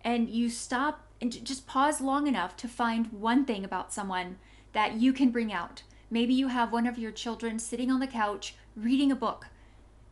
And 0.02 0.28
you 0.28 0.48
stop 0.48 1.06
and 1.20 1.44
just 1.44 1.66
pause 1.66 2.00
long 2.00 2.26
enough 2.26 2.56
to 2.58 2.68
find 2.68 3.12
one 3.12 3.44
thing 3.44 3.64
about 3.64 3.92
someone 3.92 4.38
that 4.72 4.94
you 4.94 5.12
can 5.12 5.30
bring 5.30 5.52
out. 5.52 5.82
Maybe 6.10 6.32
you 6.32 6.48
have 6.48 6.72
one 6.72 6.86
of 6.86 6.98
your 6.98 7.10
children 7.10 7.58
sitting 7.58 7.90
on 7.90 8.00
the 8.00 8.06
couch 8.06 8.54
reading 8.76 9.10
a 9.10 9.16
book. 9.16 9.46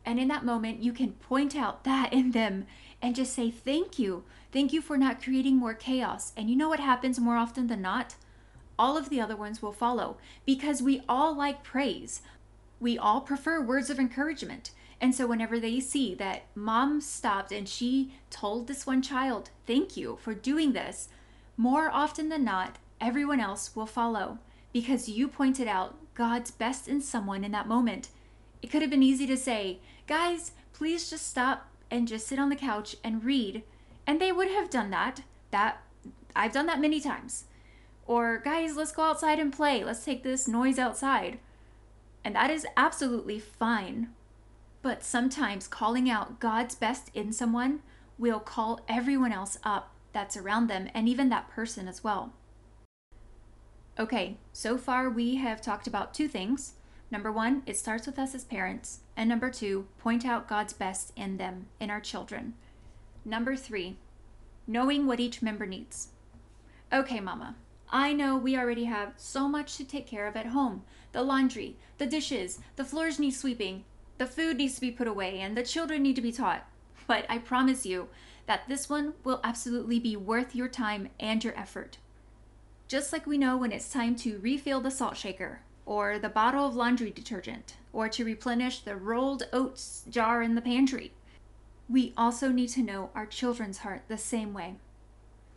And 0.05 0.19
in 0.19 0.29
that 0.29 0.45
moment, 0.45 0.83
you 0.83 0.93
can 0.93 1.12
point 1.12 1.57
out 1.57 1.85
that 1.85 2.12
in 2.12 2.33
them 2.33 2.67
and 3.00 3.15
just 3.15 3.33
say, 3.33 3.50
Thank 3.50 3.99
you. 3.99 4.25
Thank 4.53 4.73
you 4.73 4.81
for 4.81 4.97
not 4.97 5.23
creating 5.23 5.57
more 5.57 5.75
chaos. 5.75 6.33
And 6.37 6.50
you 6.50 6.57
know 6.57 6.69
what 6.69 6.81
happens 6.81 7.21
more 7.21 7.37
often 7.37 7.67
than 7.67 7.83
not? 7.83 8.17
All 8.79 8.97
of 8.97 9.09
the 9.09 9.21
other 9.21 9.37
ones 9.37 9.62
will 9.62 9.73
follow 9.73 10.19
because 10.45 10.83
we 10.83 11.03
all 11.09 11.35
like 11.35 11.62
praise 11.62 12.21
we 12.80 12.99
all 12.99 13.21
prefer 13.21 13.61
words 13.61 13.90
of 13.90 13.99
encouragement. 13.99 14.71
And 15.00 15.14
so, 15.14 15.26
whenever 15.26 15.61
they 15.61 15.80
see 15.80 16.14
that 16.14 16.45
mom 16.54 17.00
stopped 17.00 17.52
and 17.52 17.68
she 17.68 18.14
told 18.30 18.66
this 18.66 18.87
one 18.87 19.02
child, 19.02 19.50
Thank 19.66 19.97
you 19.97 20.18
for 20.21 20.35
doing 20.35 20.73
this, 20.73 21.09
more 21.56 21.90
often 21.90 22.28
than 22.28 22.45
not, 22.45 22.76
everyone 23.00 23.40
else 23.40 23.76
will 23.76 23.87
follow 23.87 24.38
because 24.73 25.09
you 25.09 25.28
pointed 25.28 25.68
out 25.68 25.97
God's 26.14 26.50
best 26.50 26.88
in 26.88 27.00
someone 27.00 27.45
in 27.45 27.52
that 27.52 27.68
moment. 27.68 28.09
It 28.62 28.71
could 28.71 28.83
have 28.83 28.90
been 28.90 29.02
easy 29.02 29.26
to 29.26 29.37
say, 29.37 29.78
Guys, 30.06 30.52
please 30.73 31.09
just 31.09 31.26
stop 31.26 31.68
and 31.90 32.09
just 32.09 32.26
sit 32.26 32.38
on 32.38 32.49
the 32.49 32.56
couch 32.56 32.97
and 33.04 33.25
read. 33.25 33.62
And 34.06 34.21
they 34.21 34.33
would 34.33 34.49
have 34.49 34.71
done 34.71 34.90
that. 34.90 35.23
That 35.50 35.83
I've 36.35 36.52
done 36.52 36.66
that 36.66 36.80
many 36.80 37.00
times. 37.00 37.45
Or, 38.06 38.38
guys, 38.38 38.76
let's 38.76 38.92
go 38.92 39.02
outside 39.02 39.38
and 39.38 39.52
play. 39.52 39.83
Let's 39.83 40.04
take 40.04 40.23
this 40.23 40.47
noise 40.47 40.78
outside. 40.78 41.38
And 42.26 42.35
that 42.35 42.50
is 42.50 42.66
absolutely 42.76 43.38
fine. 43.38 44.09
But 44.83 45.04
sometimes 45.04 45.68
calling 45.68 46.11
out 46.11 46.40
God's 46.40 46.75
best 46.75 47.09
in 47.14 47.33
someone 47.33 47.83
will 48.18 48.40
call 48.40 48.80
everyone 48.88 49.30
else 49.30 49.59
up 49.62 49.95
that's 50.12 50.37
around 50.37 50.66
them 50.66 50.88
and 50.92 51.09
even 51.09 51.28
that 51.28 51.49
person 51.49 51.87
as 51.87 52.02
well. 52.02 52.33
Okay, 53.97 54.38
so 54.52 54.76
far 54.76 55.09
we 55.09 55.37
have 55.37 55.62
talked 55.62 55.87
about 55.87 56.14
two 56.14 56.26
things. 56.26 56.73
Number 57.12 57.30
one, 57.30 57.62
it 57.64 57.76
starts 57.76 58.06
with 58.09 58.18
us 58.18 58.35
as 58.35 58.42
parents. 58.42 59.02
And 59.16 59.28
number 59.28 59.49
two, 59.49 59.87
point 59.97 60.26
out 60.26 60.49
God's 60.49 60.73
best 60.73 61.12
in 61.14 61.37
them, 61.37 61.66
in 61.78 61.90
our 61.90 62.00
children. 62.00 62.54
Number 63.25 63.54
three, 63.54 63.99
knowing 64.66 65.06
what 65.06 65.21
each 65.21 65.42
member 65.42 65.64
needs. 65.64 66.09
Okay, 66.92 67.21
Mama, 67.21 67.54
I 67.90 68.12
know 68.12 68.37
we 68.37 68.57
already 68.57 68.85
have 68.85 69.12
so 69.16 69.49
much 69.49 69.76
to 69.76 69.85
take 69.85 70.07
care 70.07 70.26
of 70.26 70.37
at 70.37 70.47
home 70.47 70.83
the 71.12 71.23
laundry, 71.23 71.76
the 71.97 72.07
dishes, 72.07 72.59
the 72.76 72.85
floors 72.85 73.19
need 73.19 73.31
sweeping, 73.31 73.85
the 74.19 74.26
food 74.26 74.59
needs 74.59 74.75
to 74.75 74.81
be 74.83 74.90
put 74.90 75.07
away, 75.07 75.40
and 75.40 75.57
the 75.57 75.62
children 75.62 76.02
need 76.02 76.16
to 76.16 76.23
be 76.23 76.33
taught. 76.33 76.69
But 77.07 77.25
I 77.28 77.38
promise 77.38 77.87
you 77.87 78.09
that 78.47 78.69
this 78.69 78.90
one 78.90 79.14
will 79.25 79.40
absolutely 79.43 79.99
be 79.99 80.16
worth 80.16 80.55
your 80.55 80.69
time 80.69 81.09
and 81.19 81.43
your 81.43 81.59
effort. 81.59 81.99
Just 82.88 83.12
like 83.12 83.26
we 83.26 83.38
know 83.38 83.57
when 83.57 83.73
it's 83.73 83.90
time 83.90 84.14
to 84.16 84.38
refill 84.38 84.81
the 84.81 84.90
salt 84.90 85.16
shaker, 85.16 85.61
or 85.85 86.19
the 86.19 86.28
bottle 86.28 86.66
of 86.66 86.76
laundry 86.76 87.11
detergent, 87.11 87.76
or 87.93 88.09
to 88.09 88.25
replenish 88.25 88.81
the 88.81 88.97
rolled 88.97 89.45
oats 89.52 90.05
jar 90.11 90.43
in 90.43 90.55
the 90.55 90.61
pantry. 90.61 91.12
We 91.88 92.12
also 92.16 92.50
need 92.50 92.69
to 92.71 92.83
know 92.83 93.11
our 93.14 93.26
children's 93.26 93.78
heart 93.78 94.02
the 94.09 94.19
same 94.19 94.52
way. 94.52 94.76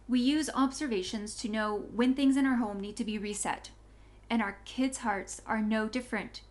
We 0.09 0.19
use 0.19 0.49
observations 0.55 1.35
to 1.35 1.47
know 1.47 1.83
when 1.93 2.15
things 2.15 2.35
in 2.35 2.47
our 2.47 2.55
home 2.55 2.79
need 2.79 2.97
to 2.97 3.05
be 3.05 3.19
reset, 3.19 3.69
and 4.27 4.41
our 4.41 4.57
kids' 4.65 4.97
hearts 4.97 5.39
are 5.45 5.61
no 5.61 5.87
different. 5.87 6.41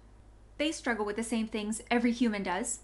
They 0.59 0.71
struggle 0.71 1.05
with 1.05 1.17
the 1.17 1.25
same 1.25 1.49
things 1.49 1.83
every 1.91 2.13
human 2.13 2.45
does 2.45 2.83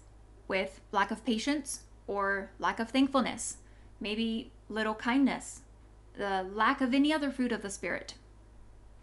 with 0.49 0.81
lack 0.91 1.11
of 1.11 1.23
patience 1.23 1.83
or 2.07 2.51
lack 2.59 2.81
of 2.81 2.89
thankfulness, 2.89 3.59
maybe 4.01 4.51
little 4.67 4.95
kindness, 4.95 5.61
the 6.17 6.45
lack 6.53 6.81
of 6.81 6.93
any 6.93 7.13
other 7.13 7.31
fruit 7.31 7.53
of 7.53 7.61
the 7.61 7.69
Spirit. 7.69 8.15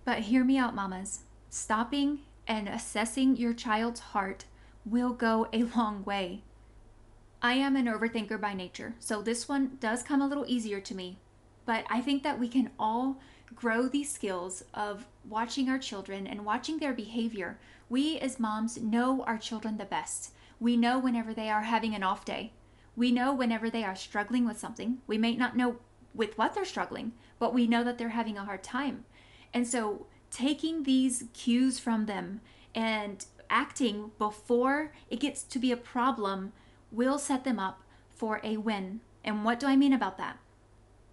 But 0.04 0.24
hear 0.24 0.44
me 0.44 0.58
out, 0.58 0.74
mamas. 0.74 1.20
Stopping 1.48 2.18
and 2.46 2.68
assessing 2.68 3.38
your 3.38 3.54
child's 3.54 4.00
heart 4.00 4.44
will 4.84 5.14
go 5.14 5.48
a 5.54 5.62
long 5.62 6.04
way. 6.04 6.42
I 7.40 7.54
am 7.54 7.76
an 7.76 7.86
overthinker 7.86 8.38
by 8.38 8.52
nature, 8.52 8.94
so 8.98 9.22
this 9.22 9.48
one 9.48 9.78
does 9.80 10.02
come 10.02 10.20
a 10.20 10.28
little 10.28 10.44
easier 10.46 10.78
to 10.78 10.94
me 10.94 11.18
but 11.64 11.84
I 11.90 12.00
think 12.00 12.22
that 12.22 12.38
we 12.38 12.48
can 12.48 12.70
all 12.78 13.20
grow 13.54 13.88
these 13.88 14.10
skills 14.10 14.64
of 14.74 15.06
watching 15.28 15.68
our 15.68 15.78
children 15.78 16.26
and 16.26 16.44
watching 16.44 16.78
their 16.78 16.92
behavior. 16.92 17.58
We 17.88 18.18
as 18.18 18.40
moms 18.40 18.78
know 18.78 19.22
our 19.24 19.38
children 19.38 19.76
the 19.76 19.84
best. 19.84 20.32
We 20.58 20.76
know 20.76 20.98
whenever 20.98 21.34
they 21.34 21.50
are 21.50 21.62
having 21.62 21.94
an 21.94 22.02
off 22.02 22.24
day. 22.24 22.52
We 22.96 23.12
know 23.12 23.34
whenever 23.34 23.70
they 23.70 23.84
are 23.84 23.96
struggling 23.96 24.46
with 24.46 24.58
something. 24.58 24.98
We 25.06 25.18
may 25.18 25.36
not 25.36 25.56
know 25.56 25.76
with 26.14 26.36
what 26.36 26.54
they're 26.54 26.64
struggling, 26.64 27.12
but 27.38 27.54
we 27.54 27.66
know 27.66 27.84
that 27.84 27.98
they're 27.98 28.10
having 28.10 28.36
a 28.36 28.44
hard 28.44 28.62
time. 28.62 29.04
And 29.54 29.66
so 29.66 30.06
taking 30.30 30.82
these 30.82 31.24
cues 31.34 31.78
from 31.78 32.06
them 32.06 32.40
and 32.74 33.24
acting 33.50 34.10
before 34.18 34.92
it 35.10 35.20
gets 35.20 35.42
to 35.44 35.58
be 35.58 35.72
a 35.72 35.76
problem 35.76 36.52
will 36.90 37.18
set 37.18 37.44
them 37.44 37.58
up 37.58 37.82
for 38.08 38.40
a 38.42 38.56
win. 38.56 39.00
And 39.24 39.44
what 39.44 39.60
do 39.60 39.66
I 39.66 39.76
mean 39.76 39.92
about 39.92 40.18
that? 40.18 40.38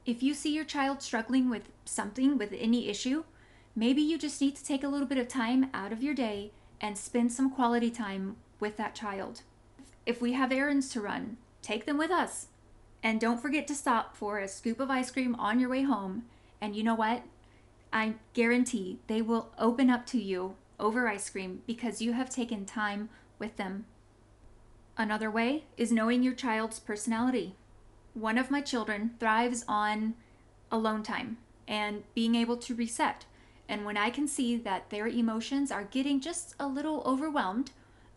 If 0.06 0.24
you 0.24 0.34
see 0.34 0.54
your 0.54 0.66
child 0.66 1.02
struggling 1.02 1.50
with 1.50 1.70
something, 1.86 2.38
with 2.38 2.54
any 2.58 2.88
issue, 2.90 3.24
maybe 3.76 4.02
you 4.02 4.18
just 4.18 4.42
need 4.42 4.56
to 4.56 4.64
take 4.64 4.84
a 4.84 4.88
little 4.88 5.08
bit 5.08 5.18
of 5.18 5.28
time 5.28 5.70
out 5.74 5.92
of 5.92 6.02
your 6.02 6.14
day 6.14 6.52
and 6.82 6.98
spend 6.98 7.32
some 7.32 7.52
quality 7.52 7.92
time 7.92 8.38
with 8.60 8.78
that 8.78 8.96
child. 8.96 9.42
If 10.06 10.22
we 10.22 10.34
have 10.34 10.52
errands 10.52 10.90
to 10.90 11.02
run, 11.02 11.38
take 11.62 11.86
them 11.86 11.98
with 11.98 12.12
us. 12.12 12.48
And 13.04 13.20
don't 13.20 13.42
forget 13.42 13.68
to 13.68 13.76
stop 13.76 14.16
for 14.16 14.40
a 14.40 14.48
scoop 14.48 14.80
of 14.80 14.90
ice 14.90 15.12
cream 15.12 15.36
on 15.36 15.60
your 15.60 15.70
way 15.70 15.84
home. 15.84 16.24
And 16.60 16.76
you 16.76 16.84
know 16.84 16.96
what? 16.96 17.24
I 17.92 18.16
guarantee 18.34 19.00
they 19.08 19.22
will 19.22 19.52
open 19.58 19.90
up 19.90 20.06
to 20.08 20.22
you 20.22 20.56
over 20.80 21.08
ice 21.08 21.30
cream 21.30 21.62
because 21.66 22.02
you 22.02 22.14
have 22.14 22.30
taken 22.30 22.66
time 22.66 23.10
with 23.38 23.58
them. 23.58 23.86
Another 24.98 25.32
way 25.32 25.66
is 25.78 25.92
knowing 25.92 26.24
your 26.24 26.34
child's 26.34 26.80
personality 26.80 27.56
one 28.14 28.38
of 28.38 28.52
my 28.52 28.62
children 28.62 29.12
thrives 29.20 29.64
on 29.68 30.16
alone 30.72 31.04
time 31.04 31.38
and 31.68 32.04
being 32.14 32.36
able 32.36 32.58
to 32.58 32.76
reset. 32.76 33.26
And 33.68 33.86
when 33.86 33.98
I 33.98 34.10
can 34.10 34.28
see 34.28 34.58
that 34.58 34.90
their 34.90 35.08
emotions 35.08 35.72
are 35.72 35.84
getting 35.84 36.20
just 36.20 36.56
a 36.60 36.68
little 36.68 37.04
overwhelmed, 37.06 37.72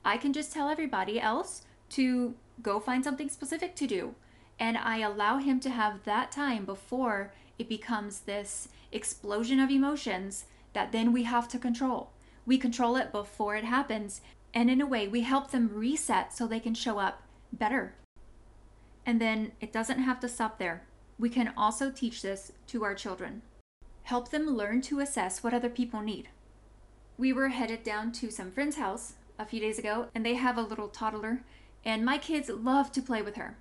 I 0.05 0.17
can 0.17 0.33
just 0.33 0.53
tell 0.53 0.69
everybody 0.69 1.21
else 1.21 1.63
to 1.91 2.35
go 2.63 2.81
find 2.81 3.05
something 3.05 3.29
specific 3.29 3.77
to 3.77 3.87
do. 3.87 4.15
And 4.59 4.79
I 4.79 4.99
allow 4.99 5.39
him 5.39 5.61
to 5.61 5.71
have 5.71 6.05
that 6.05 6.33
time 6.33 6.65
before 6.65 7.33
it 7.59 7.69
becomes 7.69 8.21
this 8.21 8.69
explosion 8.91 9.61
of 9.61 9.71
emotions 9.71 10.47
that 10.73 10.93
then 10.93 11.13
we 11.13 11.25
have 11.25 11.49
to 11.49 11.59
control. 11.59 12.11
We 12.47 12.57
control 12.59 12.97
it 12.97 13.13
before 13.13 13.57
it 13.57 13.65
happens. 13.65 14.23
And 14.55 14.71
in 14.71 14.81
a 14.81 14.87
way, 14.87 15.07
we 15.07 15.21
help 15.23 15.51
them 15.51 15.71
reset 15.73 16.33
so 16.33 16.47
they 16.47 16.61
can 16.61 16.75
show 16.75 16.99
up 16.99 17.23
better 17.53 17.95
and 19.07 19.21
then 19.21 19.53
it 19.61 19.73
doesn't 19.73 19.99
have 19.99 20.21
to 20.21 20.29
stop 20.29 20.59
there. 20.59 20.83
We 21.19 21.29
can 21.29 21.53
also 21.57 21.91
teach 21.91 22.23
this 22.23 22.53
to 22.69 22.85
our 22.85 22.95
children. 22.95 23.43
Help 24.05 24.31
them 24.31 24.57
learn 24.57 24.81
to 24.83 25.01
assess 25.01 25.43
what 25.43 25.55
other 25.55 25.71
people 25.71 26.01
need. 26.01 26.29
We 27.17 27.33
were 27.33 27.49
headed 27.49 27.85
down 27.85 28.13
to 28.13 28.31
some 28.31 28.51
friend's 28.51 28.77
house 28.77 29.15
a 29.39 29.47
few 29.47 29.61
days 29.61 29.79
ago, 29.79 30.07
and 30.15 30.25
they 30.25 30.35
have 30.35 30.59
a 30.59 30.63
little 30.63 30.89
toddler, 30.89 31.43
and 31.85 32.05
my 32.05 32.19
kids 32.19 32.49
love 32.49 32.91
to 32.93 33.03
play 33.03 33.23
with 33.23 33.37
her. 33.37 33.57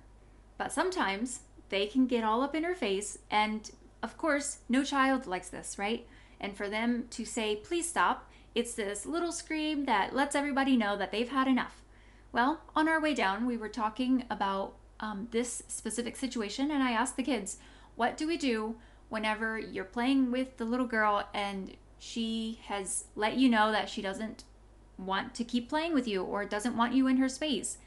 But 0.58 0.72
sometimes 0.72 1.40
they 1.68 1.86
can 1.86 2.06
get 2.06 2.24
all 2.24 2.42
up 2.42 2.54
in 2.54 2.64
her 2.64 2.74
face, 2.74 3.18
and 3.30 3.70
of 4.02 4.16
course, 4.16 4.58
no 4.68 4.82
child 4.82 5.26
likes 5.26 5.48
this, 5.48 5.78
right? 5.78 6.06
And 6.40 6.56
for 6.56 6.68
them 6.68 7.06
to 7.10 7.24
say, 7.24 7.56
please 7.56 7.88
stop, 7.88 8.28
it's 8.54 8.74
this 8.74 9.06
little 9.06 9.32
scream 9.32 9.84
that 9.84 10.14
lets 10.14 10.34
everybody 10.34 10.76
know 10.76 10.96
that 10.96 11.12
they've 11.12 11.28
had 11.28 11.46
enough. 11.46 11.82
Well, 12.32 12.62
on 12.74 12.88
our 12.88 13.00
way 13.00 13.14
down, 13.14 13.46
we 13.46 13.56
were 13.56 13.68
talking 13.68 14.24
about 14.28 14.74
um, 15.02 15.28
this 15.32 15.64
specific 15.68 16.16
situation 16.16 16.70
and 16.70 16.82
I 16.82 16.92
asked 16.92 17.16
the 17.16 17.22
kids, 17.22 17.58
what 17.96 18.16
do 18.16 18.26
we 18.26 18.38
do 18.38 18.76
whenever 19.10 19.58
you're 19.58 19.84
playing 19.84 20.30
with 20.30 20.56
the 20.56 20.64
little 20.64 20.86
girl 20.86 21.28
and 21.34 21.76
she 21.98 22.60
has 22.66 23.04
let 23.14 23.36
you 23.36 23.48
know 23.48 23.70
that 23.70 23.90
she 23.90 24.00
doesn't 24.00 24.44
want 24.96 25.34
to 25.34 25.44
keep 25.44 25.68
playing 25.68 25.92
with 25.92 26.08
you 26.08 26.22
or 26.22 26.44
doesn't 26.44 26.76
want 26.76 26.94
you 26.94 27.06
in 27.08 27.18
her 27.18 27.28
space? 27.28 27.78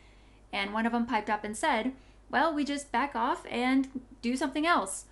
And 0.53 0.74
one 0.74 0.86
of 0.86 0.91
them 0.91 1.07
piped 1.07 1.29
up 1.29 1.43
and 1.43 1.57
said, 1.57 1.93
well, 2.29 2.53
we 2.53 2.63
just 2.63 2.91
back 2.91 3.15
off 3.15 3.45
and 3.50 4.01
do 4.22 4.36
something 4.36 4.67
else. 4.67 5.05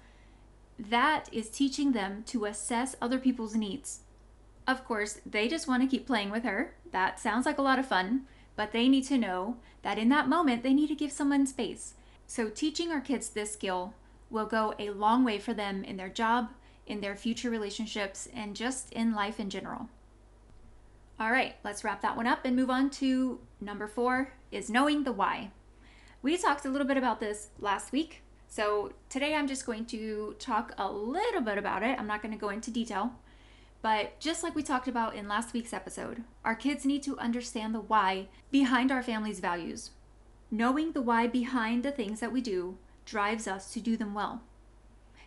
That 0.78 1.30
is 1.32 1.50
teaching 1.50 1.94
them 1.94 2.24
to 2.28 2.46
assess 2.46 2.96
other 3.02 3.18
people's 3.18 3.56
needs. 3.56 4.02
Of 4.68 4.86
course, 4.86 5.22
they 5.26 5.48
just 5.48 5.68
want 5.68 5.84
to 5.84 5.90
keep 5.90 6.06
playing 6.08 6.32
with 6.32 6.44
her. 6.44 6.76
That 6.92 7.20
sounds 7.20 7.46
like 7.46 7.58
a 7.58 7.64
lot 7.64 7.80
of 7.80 7.88
fun, 7.88 8.24
but 8.56 8.72
they 8.72 8.88
need 8.88 9.04
to 9.06 9.18
know 9.18 9.58
that 9.82 9.98
in 9.98 10.10
that 10.10 10.30
moment 10.30 10.64
they 10.64 10.74
need 10.74 10.88
to 10.88 10.96
give 10.96 11.12
someone 11.12 11.46
space. 11.46 11.94
So, 12.28 12.50
teaching 12.50 12.92
our 12.92 13.02
kids 13.02 13.30
this 13.30 13.54
skill 13.54 13.94
will 14.30 14.46
go 14.46 14.74
a 14.80 14.90
long 14.90 15.24
way 15.24 15.38
for 15.40 15.54
them 15.54 15.84
in 15.84 15.98
their 15.98 16.10
job, 16.10 16.50
in 16.88 17.02
their 17.02 17.16
future 17.16 17.50
relationships, 17.50 18.28
and 18.34 18.56
just 18.56 18.92
in 18.92 19.14
life 19.14 19.40
in 19.40 19.50
general. 19.50 19.90
All 21.20 21.32
right, 21.32 21.56
let's 21.64 21.84
wrap 21.84 22.02
that 22.02 22.18
one 22.18 22.28
up 22.28 22.44
and 22.44 22.56
move 22.56 22.70
on 22.70 22.90
to 22.92 23.40
number 23.62 23.88
four 23.88 24.34
is 24.52 24.70
knowing 24.70 25.04
the 25.04 25.12
why. 25.12 25.52
We 26.22 26.38
talked 26.38 26.66
a 26.66 26.70
little 26.70 26.88
bit 26.88 26.98
about 26.98 27.20
this 27.20 27.50
last 27.60 27.92
week. 27.92 28.24
So 28.48 28.94
today 29.10 29.36
I'm 29.36 29.48
just 29.48 29.66
going 29.66 29.86
to 29.88 30.36
talk 30.40 30.74
a 30.78 30.92
little 30.92 31.42
bit 31.42 31.58
about 31.58 31.84
it. 31.84 32.00
I'm 32.00 32.08
not 32.08 32.22
going 32.22 32.34
to 32.34 32.40
go 32.40 32.50
into 32.50 32.72
detail. 32.72 33.14
But 33.84 34.18
just 34.18 34.44
like 34.44 34.56
we 34.56 34.64
talked 34.64 34.88
about 34.88 35.14
in 35.14 35.28
last 35.28 35.52
week's 35.52 35.74
episode, 35.74 36.24
our 36.46 36.56
kids 36.56 36.86
need 36.86 37.04
to 37.04 37.20
understand 37.20 37.76
the 37.76 37.82
why 37.82 38.30
behind 38.50 38.94
our 38.94 39.04
family's 39.04 39.42
values. 39.42 39.92
Knowing 40.50 40.94
the 40.94 41.02
why 41.02 41.28
behind 41.28 41.84
the 41.84 41.92
things 41.92 42.22
that 42.22 42.32
we 42.32 42.40
do 42.40 42.78
drives 43.06 43.46
us 43.46 43.74
to 43.74 43.82
do 43.82 43.98
them 43.98 44.14
well. 44.14 44.42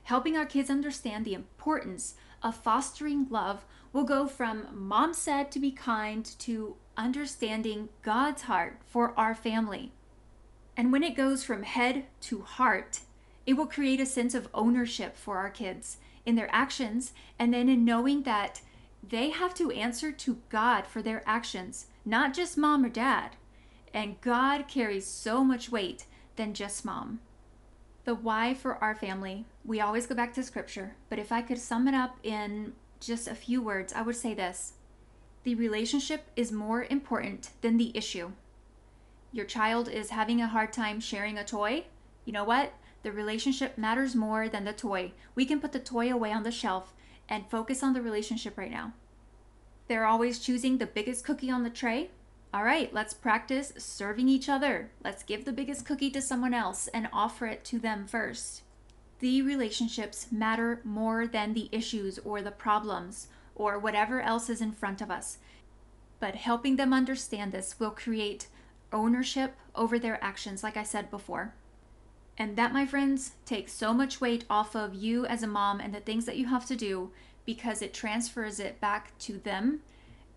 Helping 0.04 0.38
our 0.38 0.46
kids 0.46 0.70
understand 0.70 1.26
the 1.26 1.34
importance 1.34 2.14
of 2.42 2.56
fostering 2.56 3.26
love 3.28 3.66
will 3.92 4.04
go 4.04 4.26
from 4.26 4.68
mom 4.72 5.12
said 5.12 5.52
to 5.52 5.58
be 5.58 5.70
kind 5.70 6.24
to 6.38 6.76
understanding 6.96 7.90
God's 8.00 8.42
heart 8.42 8.80
for 8.86 9.12
our 9.18 9.34
family. 9.34 9.92
And 10.78 10.92
when 10.92 11.02
it 11.02 11.14
goes 11.14 11.44
from 11.44 11.62
head 11.62 12.06
to 12.22 12.40
heart, 12.40 13.00
it 13.44 13.52
will 13.52 13.66
create 13.66 14.00
a 14.00 14.06
sense 14.06 14.34
of 14.34 14.48
ownership 14.54 15.14
for 15.14 15.36
our 15.36 15.50
kids 15.50 15.98
in 16.26 16.34
their 16.34 16.54
actions, 16.54 17.12
and 17.38 17.54
then 17.54 17.68
in 17.68 17.84
knowing 17.84 18.24
that 18.24 18.60
they 19.08 19.30
have 19.30 19.54
to 19.54 19.70
answer 19.70 20.10
to 20.10 20.38
God 20.48 20.86
for 20.86 21.00
their 21.00 21.22
actions, 21.26 21.86
not 22.04 22.34
just 22.34 22.58
mom 22.58 22.84
or 22.84 22.88
dad. 22.88 23.36
And 23.94 24.20
God 24.20 24.68
carries 24.68 25.06
so 25.06 25.42
much 25.44 25.70
weight 25.70 26.06
than 26.34 26.52
just 26.52 26.84
mom. 26.84 27.20
The 28.04 28.14
why 28.14 28.54
for 28.54 28.76
our 28.76 28.94
family, 28.94 29.46
we 29.64 29.80
always 29.80 30.06
go 30.06 30.14
back 30.14 30.32
to 30.34 30.42
scripture, 30.42 30.96
but 31.08 31.18
if 31.18 31.32
I 31.32 31.42
could 31.42 31.58
sum 31.58 31.88
it 31.88 31.94
up 31.94 32.18
in 32.22 32.72
just 33.00 33.28
a 33.28 33.34
few 33.34 33.62
words, 33.62 33.92
I 33.92 34.02
would 34.02 34.16
say 34.16 34.34
this 34.34 34.74
The 35.44 35.54
relationship 35.54 36.26
is 36.36 36.52
more 36.52 36.84
important 36.84 37.50
than 37.62 37.76
the 37.76 37.96
issue. 37.96 38.32
Your 39.32 39.44
child 39.44 39.88
is 39.88 40.10
having 40.10 40.40
a 40.40 40.48
hard 40.48 40.72
time 40.72 41.00
sharing 41.00 41.38
a 41.38 41.44
toy. 41.44 41.84
You 42.24 42.32
know 42.32 42.44
what? 42.44 42.72
The 43.06 43.12
relationship 43.12 43.78
matters 43.78 44.16
more 44.16 44.48
than 44.48 44.64
the 44.64 44.72
toy. 44.72 45.12
We 45.36 45.44
can 45.44 45.60
put 45.60 45.70
the 45.70 45.78
toy 45.78 46.12
away 46.12 46.32
on 46.32 46.42
the 46.42 46.50
shelf 46.50 46.92
and 47.28 47.48
focus 47.48 47.84
on 47.84 47.92
the 47.92 48.02
relationship 48.02 48.58
right 48.58 48.68
now. 48.68 48.94
They're 49.86 50.06
always 50.06 50.40
choosing 50.40 50.78
the 50.78 50.86
biggest 50.86 51.24
cookie 51.24 51.48
on 51.48 51.62
the 51.62 51.70
tray. 51.70 52.10
All 52.52 52.64
right, 52.64 52.92
let's 52.92 53.14
practice 53.14 53.72
serving 53.78 54.28
each 54.28 54.48
other. 54.48 54.90
Let's 55.04 55.22
give 55.22 55.44
the 55.44 55.52
biggest 55.52 55.86
cookie 55.86 56.10
to 56.10 56.20
someone 56.20 56.52
else 56.52 56.88
and 56.88 57.08
offer 57.12 57.46
it 57.46 57.64
to 57.66 57.78
them 57.78 58.08
first. 58.08 58.62
The 59.20 59.40
relationships 59.40 60.26
matter 60.32 60.80
more 60.82 61.28
than 61.28 61.54
the 61.54 61.68
issues 61.70 62.18
or 62.24 62.42
the 62.42 62.50
problems 62.50 63.28
or 63.54 63.78
whatever 63.78 64.20
else 64.20 64.50
is 64.50 64.60
in 64.60 64.72
front 64.72 65.00
of 65.00 65.12
us. 65.12 65.38
But 66.18 66.34
helping 66.34 66.74
them 66.74 66.92
understand 66.92 67.52
this 67.52 67.78
will 67.78 67.92
create 67.92 68.48
ownership 68.92 69.54
over 69.76 69.96
their 69.96 70.18
actions, 70.24 70.64
like 70.64 70.76
I 70.76 70.82
said 70.82 71.08
before. 71.08 71.54
And 72.38 72.56
that, 72.56 72.72
my 72.72 72.84
friends, 72.84 73.32
takes 73.44 73.72
so 73.72 73.94
much 73.94 74.20
weight 74.20 74.44
off 74.50 74.76
of 74.76 74.94
you 74.94 75.24
as 75.26 75.42
a 75.42 75.46
mom 75.46 75.80
and 75.80 75.94
the 75.94 76.00
things 76.00 76.26
that 76.26 76.36
you 76.36 76.46
have 76.46 76.66
to 76.66 76.76
do 76.76 77.10
because 77.46 77.80
it 77.80 77.94
transfers 77.94 78.60
it 78.60 78.80
back 78.80 79.16
to 79.20 79.38
them 79.38 79.80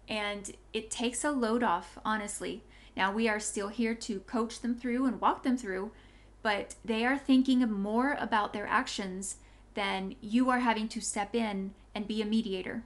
and 0.07 0.51
it 0.73 0.89
takes 0.89 1.23
a 1.23 1.31
load 1.31 1.63
off, 1.63 1.99
honestly. 2.03 2.63
Now, 2.97 3.11
we 3.11 3.27
are 3.29 3.39
still 3.39 3.67
here 3.67 3.93
to 3.95 4.19
coach 4.21 4.61
them 4.61 4.75
through 4.75 5.05
and 5.05 5.21
walk 5.21 5.43
them 5.43 5.57
through, 5.57 5.91
but 6.41 6.75
they 6.83 7.05
are 7.05 7.17
thinking 7.17 7.59
more 7.71 8.17
about 8.19 8.53
their 8.53 8.67
actions 8.67 9.37
than 9.75 10.15
you 10.19 10.49
are 10.49 10.59
having 10.59 10.87
to 10.89 11.01
step 11.01 11.35
in 11.35 11.73
and 11.93 12.07
be 12.07 12.21
a 12.21 12.25
mediator. 12.25 12.83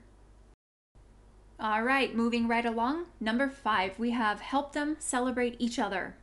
All 1.58 1.82
right, 1.82 2.14
moving 2.14 2.46
right 2.46 2.64
along. 2.66 3.06
Number 3.20 3.48
five, 3.48 3.98
we 3.98 4.10
have 4.10 4.40
help 4.40 4.72
them 4.72 4.96
celebrate 4.98 5.56
each 5.58 5.78
other. 5.78 6.16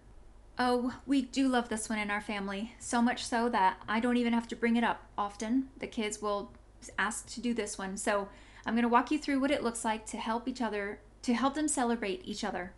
Oh, 0.64 0.94
we 1.08 1.24
do 1.24 1.48
love 1.48 1.70
this 1.70 1.90
one 1.90 1.98
in 1.98 2.12
our 2.12 2.22
family, 2.22 2.76
so 2.78 3.02
much 3.02 3.26
so 3.26 3.50
that 3.50 3.82
I 3.90 4.00
don't 4.00 4.18
even 4.18 4.34
have 4.34 4.48
to 4.50 4.56
bring 4.56 4.76
it 4.76 4.84
up 4.84 5.04
often. 5.18 5.70
The 5.80 5.88
kids 5.88 6.22
will 6.22 6.52
ask 7.00 7.28
to 7.30 7.42
do 7.42 7.52
this 7.52 7.80
one. 7.80 7.98
So 7.98 8.30
I'm 8.64 8.76
going 8.76 8.84
to 8.84 8.88
walk 8.88 9.10
you 9.10 9.18
through 9.18 9.40
what 9.40 9.50
it 9.50 9.64
looks 9.64 9.84
like 9.84 10.06
to 10.06 10.18
help 10.18 10.48
each 10.48 10.62
other, 10.62 11.00
to 11.24 11.34
help 11.34 11.56
them 11.56 11.68
celebrate 11.68 12.22
each 12.26 12.44
other. 12.44 12.74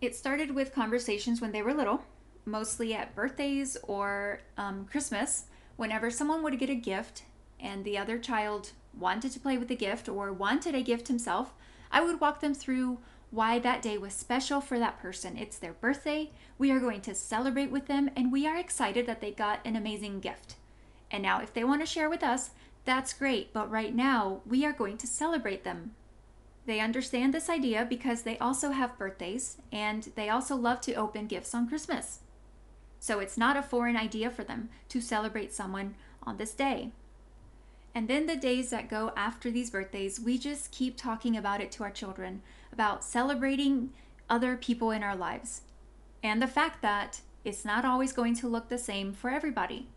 It 0.00 0.14
started 0.14 0.54
with 0.54 0.72
conversations 0.72 1.40
when 1.40 1.50
they 1.50 1.62
were 1.62 1.74
little, 1.74 2.04
mostly 2.44 2.94
at 2.94 3.16
birthdays 3.16 3.76
or 3.82 4.42
um, 4.56 4.86
Christmas. 4.88 5.46
Whenever 5.74 6.12
someone 6.12 6.44
would 6.44 6.60
get 6.60 6.70
a 6.70 6.76
gift 6.76 7.24
and 7.58 7.84
the 7.84 7.98
other 7.98 8.20
child 8.20 8.70
wanted 8.96 9.32
to 9.32 9.40
play 9.40 9.58
with 9.58 9.66
the 9.66 9.74
gift 9.74 10.08
or 10.08 10.32
wanted 10.32 10.76
a 10.76 10.82
gift 10.82 11.08
himself, 11.08 11.54
I 11.90 12.02
would 12.02 12.20
walk 12.20 12.38
them 12.38 12.54
through 12.54 13.00
why 13.30 13.58
that 13.58 13.82
day 13.82 13.96
was 13.96 14.12
special 14.12 14.60
for 14.60 14.78
that 14.78 15.00
person. 15.00 15.36
It's 15.36 15.58
their 15.58 15.72
birthday. 15.72 16.30
We 16.58 16.70
are 16.70 16.80
going 16.80 17.00
to 17.02 17.14
celebrate 17.14 17.70
with 17.70 17.86
them, 17.86 18.10
and 18.16 18.32
we 18.32 18.46
are 18.46 18.56
excited 18.56 19.06
that 19.06 19.20
they 19.20 19.30
got 19.30 19.60
an 19.64 19.76
amazing 19.76 20.20
gift. 20.20 20.56
And 21.10 21.22
now, 21.22 21.40
if 21.40 21.52
they 21.52 21.64
want 21.64 21.80
to 21.80 21.86
share 21.86 22.10
with 22.10 22.22
us, 22.22 22.50
that's 22.84 23.12
great, 23.12 23.52
but 23.52 23.70
right 23.70 23.94
now, 23.94 24.40
we 24.46 24.64
are 24.64 24.72
going 24.72 24.96
to 24.98 25.06
celebrate 25.06 25.64
them. 25.64 25.92
They 26.66 26.80
understand 26.80 27.34
this 27.34 27.48
idea 27.48 27.86
because 27.88 28.22
they 28.22 28.38
also 28.38 28.70
have 28.70 28.98
birthdays 28.98 29.56
and 29.72 30.08
they 30.14 30.28
also 30.28 30.54
love 30.56 30.80
to 30.82 30.94
open 30.94 31.26
gifts 31.26 31.54
on 31.54 31.68
Christmas. 31.68 32.20
So 33.00 33.18
it's 33.18 33.38
not 33.38 33.56
a 33.56 33.62
foreign 33.62 33.96
idea 33.96 34.30
for 34.30 34.44
them 34.44 34.68
to 34.90 35.00
celebrate 35.00 35.52
someone 35.52 35.94
on 36.22 36.36
this 36.36 36.52
day. 36.52 36.90
And 37.94 38.08
then 38.08 38.26
the 38.26 38.36
days 38.36 38.70
that 38.70 38.88
go 38.88 39.12
after 39.16 39.50
these 39.50 39.70
birthdays, 39.70 40.20
we 40.20 40.38
just 40.38 40.70
keep 40.70 40.96
talking 40.96 41.36
about 41.36 41.60
it 41.60 41.72
to 41.72 41.82
our 41.82 41.90
children 41.90 42.42
about 42.72 43.04
celebrating 43.04 43.90
other 44.28 44.56
people 44.56 44.90
in 44.92 45.02
our 45.02 45.16
lives 45.16 45.62
and 46.22 46.40
the 46.40 46.46
fact 46.46 46.82
that 46.82 47.20
it's 47.44 47.64
not 47.64 47.84
always 47.84 48.12
going 48.12 48.34
to 48.36 48.48
look 48.48 48.68
the 48.68 48.78
same 48.78 49.12
for 49.12 49.30
everybody. 49.30 49.88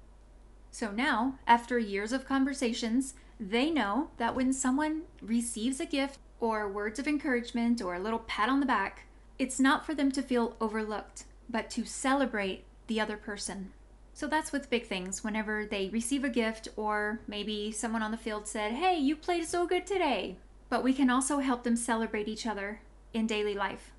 So 0.71 0.91
now, 0.91 1.37
after 1.45 1.77
years 1.77 2.11
of 2.11 2.25
conversations, 2.25 3.13
they 3.39 3.69
know 3.69 4.09
that 4.17 4.35
when 4.35 4.53
someone 4.53 5.03
receives 5.21 5.79
a 5.79 5.85
gift 5.85 6.19
or 6.39 6.67
words 6.67 6.99
of 6.99 7.07
encouragement 7.07 7.81
or 7.81 7.95
a 7.95 7.99
little 7.99 8.19
pat 8.19 8.49
on 8.49 8.59
the 8.59 8.65
back, 8.65 9.05
it's 9.37 9.59
not 9.59 9.85
for 9.85 9.93
them 9.93 10.11
to 10.11 10.21
feel 10.21 10.55
overlooked, 10.61 11.25
but 11.49 11.69
to 11.71 11.85
celebrate 11.85 12.63
the 12.87 12.99
other 12.99 13.17
person. 13.17 13.71
So 14.13 14.27
that's 14.27 14.51
with 14.51 14.69
big 14.69 14.85
things. 14.85 15.23
Whenever 15.23 15.65
they 15.65 15.89
receive 15.89 16.23
a 16.23 16.29
gift, 16.29 16.67
or 16.75 17.19
maybe 17.27 17.71
someone 17.71 18.03
on 18.03 18.11
the 18.11 18.17
field 18.17 18.47
said, 18.47 18.73
Hey, 18.73 18.97
you 18.97 19.15
played 19.15 19.45
so 19.45 19.65
good 19.65 19.87
today. 19.87 20.37
But 20.69 20.83
we 20.83 20.93
can 20.93 21.09
also 21.09 21.39
help 21.39 21.63
them 21.63 21.75
celebrate 21.75 22.27
each 22.27 22.45
other 22.45 22.81
in 23.13 23.27
daily 23.27 23.55
life. 23.55 23.91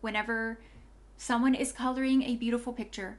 Whenever 0.00 0.58
someone 1.16 1.54
is 1.54 1.72
coloring 1.72 2.22
a 2.22 2.36
beautiful 2.36 2.72
picture 2.72 3.18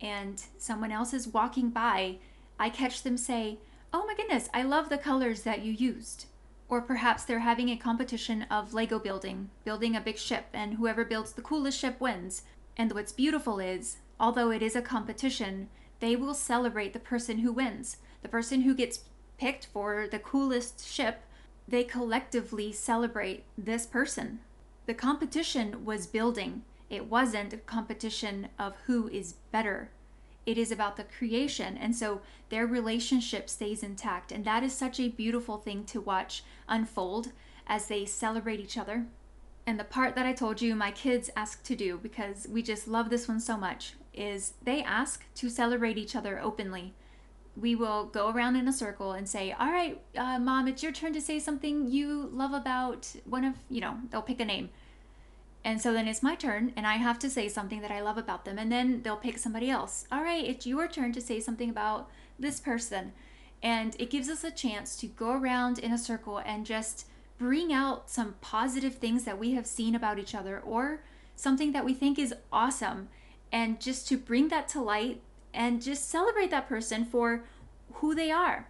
and 0.00 0.42
someone 0.58 0.90
else 0.90 1.14
is 1.14 1.28
walking 1.28 1.70
by, 1.70 2.16
I 2.58 2.70
catch 2.70 3.02
them 3.02 3.16
say, 3.16 3.58
Oh 3.92 4.04
my 4.06 4.14
goodness, 4.14 4.48
I 4.52 4.62
love 4.62 4.88
the 4.88 4.98
colors 4.98 5.42
that 5.42 5.62
you 5.62 5.72
used. 5.72 6.26
Or 6.68 6.80
perhaps 6.80 7.24
they're 7.24 7.38
having 7.38 7.68
a 7.68 7.76
competition 7.76 8.42
of 8.50 8.74
Lego 8.74 8.98
building, 8.98 9.50
building 9.64 9.94
a 9.94 10.00
big 10.00 10.18
ship, 10.18 10.46
and 10.52 10.74
whoever 10.74 11.04
builds 11.04 11.32
the 11.32 11.42
coolest 11.42 11.78
ship 11.78 12.00
wins. 12.00 12.42
And 12.76 12.92
what's 12.92 13.12
beautiful 13.12 13.60
is 13.60 13.98
although 14.18 14.50
it 14.50 14.62
is 14.62 14.76
a 14.76 14.82
competition, 14.82 15.68
they 16.00 16.16
will 16.16 16.34
celebrate 16.34 16.92
the 16.92 16.98
person 16.98 17.38
who 17.38 17.52
wins. 17.52 17.98
The 18.22 18.28
person 18.28 18.62
who 18.62 18.74
gets 18.74 19.04
picked 19.38 19.66
for 19.66 20.06
the 20.10 20.18
coolest 20.18 20.86
ship, 20.86 21.22
they 21.68 21.84
collectively 21.84 22.72
celebrate 22.72 23.44
this 23.56 23.86
person. 23.86 24.40
The 24.86 24.94
competition 24.94 25.84
was 25.84 26.06
building, 26.06 26.62
it 26.88 27.10
wasn't 27.10 27.52
a 27.52 27.58
competition 27.58 28.48
of 28.58 28.74
who 28.86 29.08
is 29.08 29.34
better. 29.50 29.90
It 30.44 30.56
is 30.56 30.70
about 30.70 30.96
the 30.96 31.04
creation. 31.04 31.76
And 31.76 31.96
so 31.96 32.20
their 32.50 32.66
relationship 32.66 33.50
stays 33.50 33.82
intact. 33.82 34.30
And 34.30 34.44
that 34.44 34.62
is 34.62 34.72
such 34.72 35.00
a 35.00 35.08
beautiful 35.08 35.58
thing 35.58 35.84
to 35.86 36.00
watch 36.00 36.44
unfold 36.68 37.32
as 37.66 37.88
they 37.88 38.04
celebrate 38.04 38.60
each 38.60 38.78
other. 38.78 39.06
And 39.66 39.80
the 39.80 39.84
part 39.84 40.14
that 40.14 40.26
I 40.26 40.32
told 40.32 40.62
you 40.62 40.76
my 40.76 40.92
kids 40.92 41.30
ask 41.34 41.64
to 41.64 41.74
do 41.74 41.98
because 42.00 42.46
we 42.48 42.62
just 42.62 42.86
love 42.86 43.10
this 43.10 43.26
one 43.26 43.40
so 43.40 43.56
much 43.56 43.94
is 44.16 44.54
they 44.62 44.82
ask 44.82 45.24
to 45.36 45.48
celebrate 45.48 45.98
each 45.98 46.16
other 46.16 46.40
openly. 46.40 46.94
We 47.56 47.74
will 47.74 48.04
go 48.04 48.30
around 48.30 48.56
in 48.56 48.68
a 48.68 48.72
circle 48.72 49.12
and 49.12 49.28
say, 49.28 49.52
All 49.52 49.70
right, 49.70 50.00
uh, 50.16 50.38
mom, 50.38 50.68
it's 50.68 50.82
your 50.82 50.92
turn 50.92 51.12
to 51.14 51.20
say 51.20 51.38
something 51.38 51.90
you 51.90 52.28
love 52.32 52.52
about 52.52 53.14
one 53.24 53.44
of, 53.44 53.54
you 53.70 53.80
know, 53.80 53.96
they'll 54.10 54.22
pick 54.22 54.40
a 54.40 54.44
name. 54.44 54.70
And 55.64 55.80
so 55.80 55.92
then 55.92 56.06
it's 56.06 56.22
my 56.22 56.36
turn, 56.36 56.72
and 56.76 56.86
I 56.86 56.94
have 56.94 57.18
to 57.18 57.30
say 57.30 57.48
something 57.48 57.80
that 57.80 57.90
I 57.90 58.00
love 58.00 58.16
about 58.16 58.44
them. 58.44 58.56
And 58.56 58.70
then 58.70 59.02
they'll 59.02 59.16
pick 59.16 59.36
somebody 59.36 59.68
else. 59.68 60.06
All 60.12 60.22
right, 60.22 60.44
it's 60.44 60.66
your 60.66 60.86
turn 60.86 61.12
to 61.12 61.20
say 61.20 61.40
something 61.40 61.68
about 61.68 62.08
this 62.38 62.60
person. 62.60 63.12
And 63.62 63.96
it 63.98 64.10
gives 64.10 64.28
us 64.28 64.44
a 64.44 64.50
chance 64.52 64.96
to 64.98 65.08
go 65.08 65.32
around 65.32 65.80
in 65.80 65.92
a 65.92 65.98
circle 65.98 66.38
and 66.38 66.64
just 66.64 67.06
bring 67.38 67.72
out 67.72 68.08
some 68.08 68.36
positive 68.40 68.94
things 68.94 69.24
that 69.24 69.38
we 69.38 69.54
have 69.54 69.66
seen 69.66 69.94
about 69.94 70.18
each 70.18 70.34
other 70.34 70.60
or 70.60 71.00
something 71.34 71.72
that 71.72 71.84
we 71.84 71.94
think 71.94 72.18
is 72.18 72.34
awesome 72.52 73.08
and 73.52 73.80
just 73.80 74.08
to 74.08 74.16
bring 74.16 74.48
that 74.48 74.68
to 74.68 74.80
light 74.80 75.20
and 75.54 75.82
just 75.82 76.08
celebrate 76.08 76.50
that 76.50 76.68
person 76.68 77.04
for 77.04 77.44
who 77.94 78.14
they 78.14 78.30
are. 78.30 78.68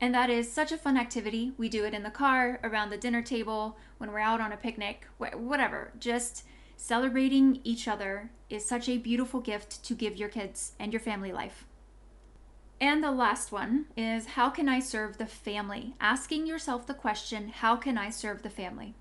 And 0.00 0.14
that 0.14 0.28
is 0.28 0.52
such 0.52 0.72
a 0.72 0.76
fun 0.76 0.98
activity. 0.98 1.52
We 1.56 1.68
do 1.68 1.84
it 1.84 1.94
in 1.94 2.02
the 2.02 2.10
car, 2.10 2.60
around 2.62 2.90
the 2.90 2.98
dinner 2.98 3.22
table, 3.22 3.78
when 3.98 4.12
we're 4.12 4.18
out 4.18 4.40
on 4.40 4.52
a 4.52 4.56
picnic, 4.56 5.06
whatever. 5.16 5.92
Just 5.98 6.44
celebrating 6.76 7.60
each 7.64 7.88
other 7.88 8.30
is 8.50 8.64
such 8.64 8.88
a 8.88 8.98
beautiful 8.98 9.40
gift 9.40 9.82
to 9.84 9.94
give 9.94 10.16
your 10.16 10.28
kids 10.28 10.72
and 10.78 10.92
your 10.92 11.00
family 11.00 11.32
life. 11.32 11.64
And 12.78 13.02
the 13.02 13.10
last 13.10 13.52
one 13.52 13.86
is 13.96 14.26
how 14.26 14.50
can 14.50 14.68
I 14.68 14.80
serve 14.80 15.16
the 15.16 15.24
family? 15.24 15.94
Asking 15.98 16.46
yourself 16.46 16.86
the 16.86 16.92
question, 16.92 17.48
how 17.48 17.76
can 17.76 17.96
I 17.96 18.10
serve 18.10 18.42
the 18.42 18.50
family? 18.50 18.94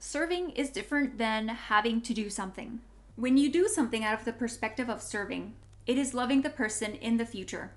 Serving 0.00 0.50
is 0.50 0.70
different 0.70 1.18
than 1.18 1.46
having 1.46 2.00
to 2.00 2.12
do 2.12 2.28
something. 2.28 2.80
When 3.20 3.36
you 3.36 3.52
do 3.52 3.68
something 3.68 4.02
out 4.02 4.18
of 4.18 4.24
the 4.24 4.32
perspective 4.32 4.88
of 4.88 5.02
serving, 5.02 5.52
it 5.86 5.98
is 5.98 6.14
loving 6.14 6.40
the 6.40 6.48
person 6.48 6.94
in 6.94 7.18
the 7.18 7.26
future. 7.26 7.72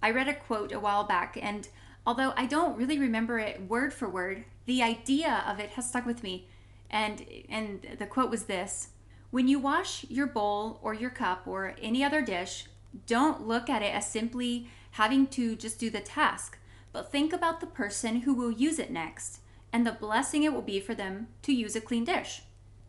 I 0.00 0.12
read 0.12 0.28
a 0.28 0.34
quote 0.34 0.70
a 0.70 0.78
while 0.78 1.02
back, 1.02 1.36
and 1.42 1.68
although 2.06 2.32
I 2.36 2.46
don't 2.46 2.76
really 2.76 2.96
remember 2.96 3.40
it 3.40 3.68
word 3.68 3.92
for 3.92 4.08
word, 4.08 4.44
the 4.66 4.80
idea 4.80 5.42
of 5.48 5.58
it 5.58 5.70
has 5.70 5.88
stuck 5.88 6.06
with 6.06 6.22
me. 6.22 6.46
And, 6.88 7.26
and 7.48 7.96
the 7.98 8.06
quote 8.06 8.30
was 8.30 8.44
this 8.44 8.90
When 9.32 9.48
you 9.48 9.58
wash 9.58 10.06
your 10.08 10.28
bowl 10.28 10.78
or 10.80 10.94
your 10.94 11.10
cup 11.10 11.48
or 11.48 11.74
any 11.82 12.04
other 12.04 12.22
dish, 12.22 12.66
don't 13.08 13.48
look 13.48 13.68
at 13.68 13.82
it 13.82 13.92
as 13.92 14.06
simply 14.06 14.68
having 14.92 15.26
to 15.26 15.56
just 15.56 15.80
do 15.80 15.90
the 15.90 15.98
task, 15.98 16.56
but 16.92 17.10
think 17.10 17.32
about 17.32 17.58
the 17.58 17.66
person 17.66 18.20
who 18.20 18.32
will 18.32 18.52
use 18.52 18.78
it 18.78 18.92
next 18.92 19.40
and 19.72 19.84
the 19.84 19.90
blessing 19.90 20.44
it 20.44 20.52
will 20.52 20.62
be 20.62 20.78
for 20.78 20.94
them 20.94 21.26
to 21.42 21.52
use 21.52 21.74
a 21.74 21.80
clean 21.80 22.04
dish. 22.04 22.42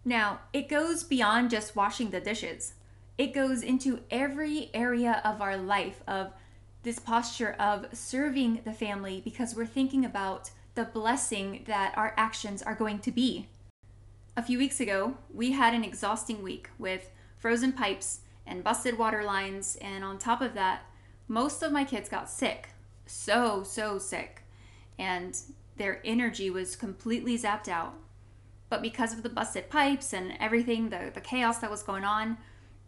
Now, 0.05 0.41
it 0.51 0.69
goes 0.69 1.03
beyond 1.03 1.49
just 1.49 1.75
washing 1.75 2.09
the 2.09 2.19
dishes. 2.19 2.73
It 3.17 3.33
goes 3.33 3.61
into 3.61 4.01
every 4.11 4.69
area 4.73 5.21
of 5.23 5.41
our 5.41 5.55
life 5.55 6.01
of 6.07 6.33
this 6.83 6.99
posture 6.99 7.53
of 7.59 7.87
serving 7.93 8.61
the 8.65 8.73
family 8.73 9.21
because 9.23 9.55
we're 9.55 9.65
thinking 9.65 10.03
about 10.03 10.51
the 10.75 10.83
blessing 10.83 11.63
that 11.67 11.93
our 11.97 12.13
actions 12.17 12.61
are 12.61 12.75
going 12.75 12.99
to 12.99 13.11
be. 13.11 13.47
A 14.35 14.43
few 14.43 14.57
weeks 14.57 14.79
ago, 14.79 15.15
we 15.33 15.51
had 15.51 15.73
an 15.73 15.83
exhausting 15.83 16.41
week 16.41 16.69
with 16.77 17.11
frozen 17.37 17.71
pipes 17.71 18.21
and 18.45 18.63
busted 18.63 18.97
water 18.97 19.23
lines, 19.23 19.77
and 19.81 20.03
on 20.03 20.17
top 20.17 20.41
of 20.41 20.55
that, 20.55 20.81
most 21.27 21.63
of 21.63 21.71
my 21.71 21.85
kids 21.85 22.09
got 22.09 22.29
sick. 22.29 22.69
So, 23.05 23.63
so 23.63 23.99
sick. 23.99 24.41
And 24.97 25.37
their 25.77 26.01
energy 26.03 26.49
was 26.49 26.75
completely 26.75 27.37
zapped 27.37 27.67
out. 27.67 27.93
But 28.73 28.81
because 28.81 29.13
of 29.13 29.21
the 29.21 29.29
busted 29.29 29.69
pipes 29.69 30.13
and 30.13 30.33
everything, 30.39 30.89
the, 30.89 31.11
the 31.13 31.21
chaos 31.21 31.59
that 31.59 31.69
was 31.69 31.83
going 31.83 32.03
on, 32.03 32.39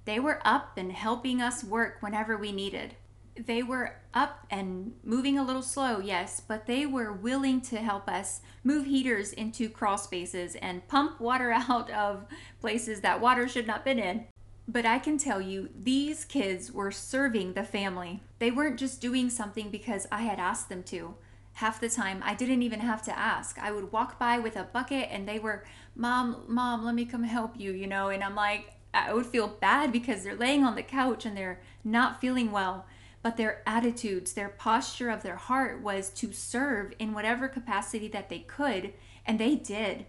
they 0.05 0.19
were 0.19 0.41
up 0.43 0.77
and 0.77 0.91
helping 0.91 1.43
us 1.43 1.63
work 1.63 1.97
whenever 1.99 2.35
we 2.35 2.51
needed 2.51 2.95
they 3.37 3.61
were 3.61 3.97
up 4.13 4.45
and 4.49 4.93
moving 5.03 5.37
a 5.37 5.43
little 5.43 5.61
slow, 5.61 5.99
yes, 5.99 6.41
but 6.47 6.65
they 6.65 6.85
were 6.85 7.11
willing 7.11 7.59
to 7.59 7.77
help 7.77 8.07
us 8.07 8.41
move 8.63 8.85
heaters 8.85 9.33
into 9.33 9.69
crawl 9.69 9.97
spaces 9.97 10.55
and 10.55 10.87
pump 10.87 11.19
water 11.19 11.51
out 11.69 11.91
of 11.91 12.25
places 12.61 13.01
that 13.01 13.19
water 13.19 13.47
should 13.47 13.67
not 13.67 13.77
have 13.77 13.85
been 13.85 13.99
in. 13.99 14.25
But 14.67 14.85
I 14.85 14.97
can 14.97 15.17
tell 15.17 15.41
you, 15.41 15.69
these 15.77 16.25
kids 16.25 16.71
were 16.71 16.91
serving 16.91 17.53
the 17.53 17.63
family. 17.63 18.23
They 18.39 18.51
weren't 18.51 18.79
just 18.79 19.01
doing 19.01 19.29
something 19.29 19.69
because 19.69 20.07
I 20.11 20.21
had 20.21 20.39
asked 20.39 20.69
them 20.69 20.81
to. 20.83 21.15
Half 21.55 21.81
the 21.81 21.89
time, 21.89 22.21
I 22.23 22.35
didn't 22.35 22.63
even 22.63 22.79
have 22.79 23.01
to 23.03 23.17
ask. 23.17 23.57
I 23.59 23.71
would 23.71 23.91
walk 23.91 24.17
by 24.17 24.39
with 24.39 24.55
a 24.55 24.63
bucket 24.63 25.09
and 25.11 25.27
they 25.27 25.39
were, 25.39 25.65
Mom, 25.95 26.43
Mom, 26.47 26.85
let 26.85 26.95
me 26.95 27.05
come 27.05 27.23
help 27.23 27.59
you, 27.59 27.71
you 27.73 27.87
know? 27.87 28.09
And 28.09 28.23
I'm 28.23 28.35
like, 28.35 28.73
I 28.93 29.13
would 29.13 29.25
feel 29.25 29.47
bad 29.47 29.91
because 29.91 30.23
they're 30.23 30.35
laying 30.35 30.63
on 30.63 30.75
the 30.75 30.83
couch 30.83 31.25
and 31.25 31.35
they're 31.35 31.61
not 31.83 32.21
feeling 32.21 32.51
well 32.51 32.85
but 33.25 33.37
their 33.37 33.63
attitudes, 33.65 34.33
their 34.33 34.49
posture 34.49 35.09
of 35.09 35.23
their 35.23 35.35
heart 35.35 35.81
was 35.81 36.11
to 36.11 36.31
serve 36.31 36.93
in 36.99 37.11
whatever 37.11 37.47
capacity 37.47 38.07
that 38.07 38.29
they 38.29 38.37
could, 38.37 38.93
and 39.25 39.39
they 39.39 39.55
did. 39.55 40.05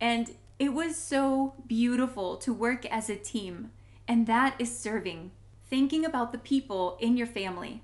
And 0.00 0.30
it 0.58 0.72
was 0.72 0.96
so 0.96 1.56
beautiful 1.66 2.38
to 2.38 2.54
work 2.54 2.86
as 2.86 3.10
a 3.10 3.16
team, 3.16 3.70
and 4.08 4.26
that 4.28 4.54
is 4.58 4.78
serving, 4.78 5.32
thinking 5.68 6.06
about 6.06 6.32
the 6.32 6.38
people 6.38 6.96
in 7.02 7.18
your 7.18 7.26
family. 7.26 7.82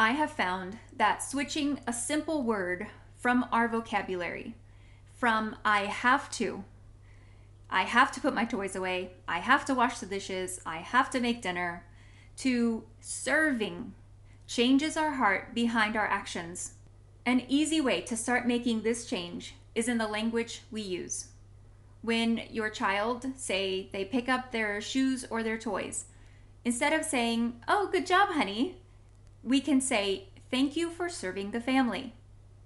I 0.00 0.12
have 0.12 0.30
found 0.30 0.78
that 0.96 1.22
switching 1.22 1.78
a 1.86 1.92
simple 1.92 2.42
word 2.42 2.86
from 3.16 3.44
our 3.52 3.68
vocabulary, 3.68 4.54
from 5.12 5.56
I 5.62 5.80
have 5.80 6.30
to, 6.30 6.64
I 7.68 7.82
have 7.82 8.10
to 8.12 8.20
put 8.22 8.32
my 8.32 8.46
toys 8.46 8.74
away, 8.74 9.10
I 9.28 9.40
have 9.40 9.66
to 9.66 9.74
wash 9.74 9.98
the 9.98 10.06
dishes, 10.06 10.58
I 10.64 10.78
have 10.78 11.10
to 11.10 11.20
make 11.20 11.42
dinner, 11.42 11.84
to 12.38 12.84
serving 13.02 13.92
changes 14.46 14.96
our 14.96 15.10
heart 15.10 15.54
behind 15.54 15.96
our 15.96 16.06
actions. 16.06 16.72
An 17.26 17.42
easy 17.46 17.82
way 17.82 18.00
to 18.00 18.16
start 18.16 18.48
making 18.48 18.80
this 18.80 19.04
change 19.04 19.54
is 19.74 19.86
in 19.86 19.98
the 19.98 20.08
language 20.08 20.62
we 20.70 20.80
use. 20.80 21.26
When 22.00 22.40
your 22.48 22.70
child, 22.70 23.26
say, 23.36 23.90
they 23.92 24.06
pick 24.06 24.30
up 24.30 24.50
their 24.50 24.80
shoes 24.80 25.26
or 25.28 25.42
their 25.42 25.58
toys, 25.58 26.06
instead 26.64 26.94
of 26.94 27.04
saying, 27.04 27.60
Oh, 27.68 27.90
good 27.92 28.06
job, 28.06 28.30
honey, 28.30 28.78
we 29.42 29.60
can 29.60 29.80
say, 29.80 30.28
Thank 30.50 30.76
you 30.76 30.90
for 30.90 31.08
serving 31.08 31.52
the 31.52 31.60
family. 31.60 32.14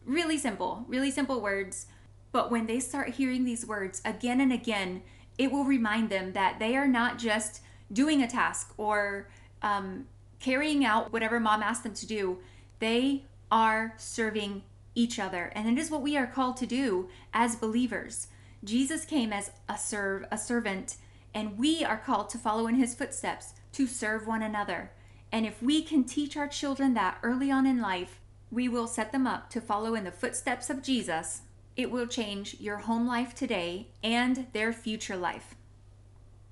Really 0.07 0.39
simple, 0.39 0.85
really 0.89 1.11
simple 1.11 1.41
words. 1.41 1.87
But 2.33 2.51
when 2.51 2.67
they 2.67 2.81
start 2.81 3.11
hearing 3.11 3.45
these 3.45 3.67
words 3.67 4.01
again 4.05 4.41
and 4.41 4.53
again, 4.53 5.03
it 5.37 5.53
will 5.53 5.65
remind 5.65 6.09
them 6.09 6.33
that 6.33 6.59
they 6.59 6.77
are 6.77 6.89
not 6.89 7.19
just 7.19 7.61
doing 7.93 8.23
a 8.23 8.29
task 8.29 8.73
or 8.79 9.29
um, 9.63 10.07
carrying 10.41 10.85
out 10.85 11.13
whatever 11.13 11.39
mom 11.39 11.63
asked 11.63 11.83
them 11.83 11.95
to 11.95 12.07
do, 12.07 12.39
they 12.79 13.25
are 13.51 13.95
serving 13.97 14.63
each 14.95 15.19
other. 15.19 15.53
And 15.55 15.69
it 15.69 15.81
is 15.81 15.91
what 15.91 16.03
we 16.03 16.17
are 16.17 16.27
called 16.27 16.57
to 16.59 16.67
do 16.67 17.09
as 17.33 17.57
believers. 17.57 18.29
Jesus 18.63 19.05
came 19.05 19.33
as 19.33 19.51
a 19.69 19.77
serve, 19.77 20.25
a 20.31 20.39
servant, 20.39 20.97
and 21.35 21.59
we 21.59 21.85
are 21.85 21.97
called 21.99 22.31
to 22.31 22.39
follow 22.39 22.67
in 22.67 22.77
his 22.77 22.95
footsteps 22.95 23.55
to 23.73 23.87
serve 23.87 24.27
one 24.27 24.43
another. 24.43 24.91
And 25.35 25.45
if 25.45 25.61
we 25.61 25.83
can 25.83 26.05
teach 26.05 26.37
our 26.37 26.47
children 26.47 26.95
that 26.95 27.19
early 27.25 27.51
on 27.51 27.67
in 27.67 27.81
life, 27.81 28.21
we 28.53 28.69
will 28.69 28.87
set 28.87 29.11
them 29.11 29.27
up 29.27 29.51
to 29.51 29.61
follow 29.61 29.97
in 29.97 30.05
the 30.05 30.13
footsteps 30.13 30.71
of 30.71 30.81
Jesus. 30.81 31.43
It 31.77 31.91
will 31.91 32.07
change 32.07 32.61
your 32.61 32.77
home 32.77 33.05
life 33.05 33.35
today 33.35 33.89
and 34.01 34.47
their 34.53 34.73
future 34.73 35.17
life. 35.17 35.57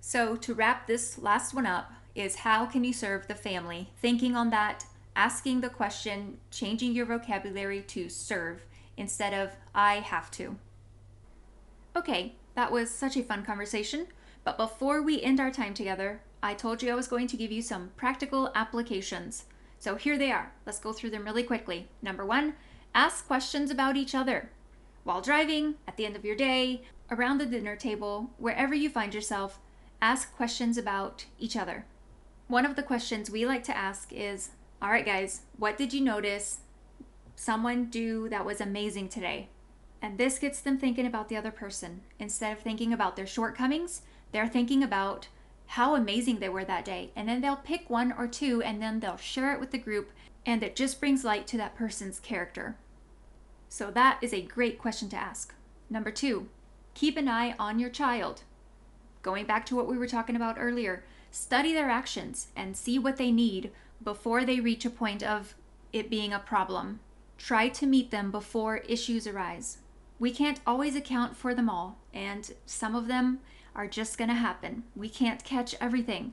So, 0.00 0.34
to 0.34 0.52
wrap 0.52 0.88
this 0.88 1.16
last 1.16 1.54
one 1.54 1.64
up, 1.64 1.92
is 2.16 2.34
how 2.34 2.66
can 2.66 2.82
you 2.82 2.92
serve 2.92 3.28
the 3.28 3.36
family? 3.36 3.88
Thinking 4.00 4.34
on 4.34 4.50
that, 4.50 4.84
asking 5.14 5.60
the 5.60 5.70
question, 5.70 6.38
changing 6.50 6.92
your 6.92 7.06
vocabulary 7.06 7.82
to 7.82 8.08
serve 8.08 8.64
instead 8.96 9.32
of 9.32 9.52
I 9.72 10.00
have 10.00 10.28
to. 10.32 10.56
Okay, 11.94 12.34
that 12.56 12.72
was 12.72 12.90
such 12.90 13.16
a 13.16 13.22
fun 13.22 13.44
conversation. 13.44 14.08
But 14.42 14.56
before 14.56 15.00
we 15.00 15.22
end 15.22 15.38
our 15.38 15.52
time 15.52 15.72
together, 15.72 16.20
I 16.42 16.54
told 16.54 16.82
you 16.82 16.90
I 16.90 16.96
was 16.96 17.06
going 17.06 17.28
to 17.28 17.36
give 17.36 17.52
you 17.52 17.62
some 17.62 17.92
practical 17.96 18.50
applications. 18.54 19.44
So 19.78 19.94
here 19.94 20.18
they 20.18 20.32
are. 20.32 20.52
Let's 20.66 20.80
go 20.80 20.92
through 20.92 21.10
them 21.10 21.24
really 21.24 21.44
quickly. 21.44 21.88
Number 22.02 22.26
one, 22.26 22.54
ask 22.94 23.26
questions 23.26 23.70
about 23.70 23.96
each 23.96 24.14
other. 24.14 24.50
While 25.04 25.20
driving, 25.20 25.76
at 25.86 25.96
the 25.96 26.06
end 26.06 26.16
of 26.16 26.24
your 26.24 26.36
day, 26.36 26.82
around 27.10 27.38
the 27.38 27.46
dinner 27.46 27.76
table, 27.76 28.30
wherever 28.38 28.74
you 28.74 28.90
find 28.90 29.14
yourself, 29.14 29.60
ask 30.00 30.34
questions 30.34 30.76
about 30.76 31.26
each 31.38 31.56
other. 31.56 31.86
One 32.48 32.66
of 32.66 32.76
the 32.76 32.82
questions 32.82 33.30
we 33.30 33.46
like 33.46 33.64
to 33.64 33.76
ask 33.76 34.12
is 34.12 34.50
All 34.80 34.90
right, 34.90 35.06
guys, 35.06 35.42
what 35.56 35.78
did 35.78 35.92
you 35.92 36.00
notice 36.00 36.58
someone 37.36 37.86
do 37.86 38.28
that 38.28 38.44
was 38.44 38.60
amazing 38.60 39.08
today? 39.08 39.48
And 40.00 40.18
this 40.18 40.40
gets 40.40 40.60
them 40.60 40.78
thinking 40.78 41.06
about 41.06 41.28
the 41.28 41.36
other 41.36 41.52
person. 41.52 42.02
Instead 42.18 42.56
of 42.56 42.62
thinking 42.62 42.92
about 42.92 43.14
their 43.14 43.26
shortcomings, 43.26 44.02
they're 44.32 44.48
thinking 44.48 44.82
about 44.82 45.28
how 45.72 45.94
amazing 45.94 46.38
they 46.38 46.50
were 46.50 46.66
that 46.66 46.84
day. 46.84 47.10
And 47.16 47.26
then 47.26 47.40
they'll 47.40 47.56
pick 47.56 47.88
one 47.88 48.12
or 48.12 48.26
two 48.26 48.60
and 48.60 48.82
then 48.82 49.00
they'll 49.00 49.16
share 49.16 49.54
it 49.54 49.60
with 49.60 49.70
the 49.70 49.78
group, 49.78 50.10
and 50.44 50.62
it 50.62 50.76
just 50.76 51.00
brings 51.00 51.24
light 51.24 51.46
to 51.46 51.56
that 51.56 51.74
person's 51.74 52.20
character. 52.20 52.76
So, 53.70 53.90
that 53.90 54.18
is 54.20 54.34
a 54.34 54.42
great 54.42 54.78
question 54.78 55.08
to 55.08 55.16
ask. 55.16 55.54
Number 55.88 56.10
two, 56.10 56.48
keep 56.92 57.16
an 57.16 57.26
eye 57.26 57.54
on 57.58 57.78
your 57.78 57.88
child. 57.88 58.42
Going 59.22 59.46
back 59.46 59.64
to 59.66 59.74
what 59.74 59.88
we 59.88 59.96
were 59.96 60.06
talking 60.06 60.36
about 60.36 60.56
earlier, 60.58 61.04
study 61.30 61.72
their 61.72 61.88
actions 61.88 62.48
and 62.54 62.76
see 62.76 62.98
what 62.98 63.16
they 63.16 63.32
need 63.32 63.70
before 64.04 64.44
they 64.44 64.60
reach 64.60 64.84
a 64.84 64.90
point 64.90 65.22
of 65.22 65.54
it 65.90 66.10
being 66.10 66.34
a 66.34 66.38
problem. 66.38 67.00
Try 67.38 67.70
to 67.70 67.86
meet 67.86 68.10
them 68.10 68.30
before 68.30 68.78
issues 68.88 69.26
arise. 69.26 69.78
We 70.18 70.32
can't 70.32 70.60
always 70.66 70.96
account 70.96 71.34
for 71.34 71.54
them 71.54 71.70
all, 71.70 71.96
and 72.12 72.52
some 72.66 72.94
of 72.94 73.08
them 73.08 73.40
are 73.74 73.86
just 73.86 74.18
going 74.18 74.28
to 74.28 74.34
happen. 74.34 74.84
We 74.94 75.08
can't 75.08 75.44
catch 75.44 75.74
everything. 75.80 76.32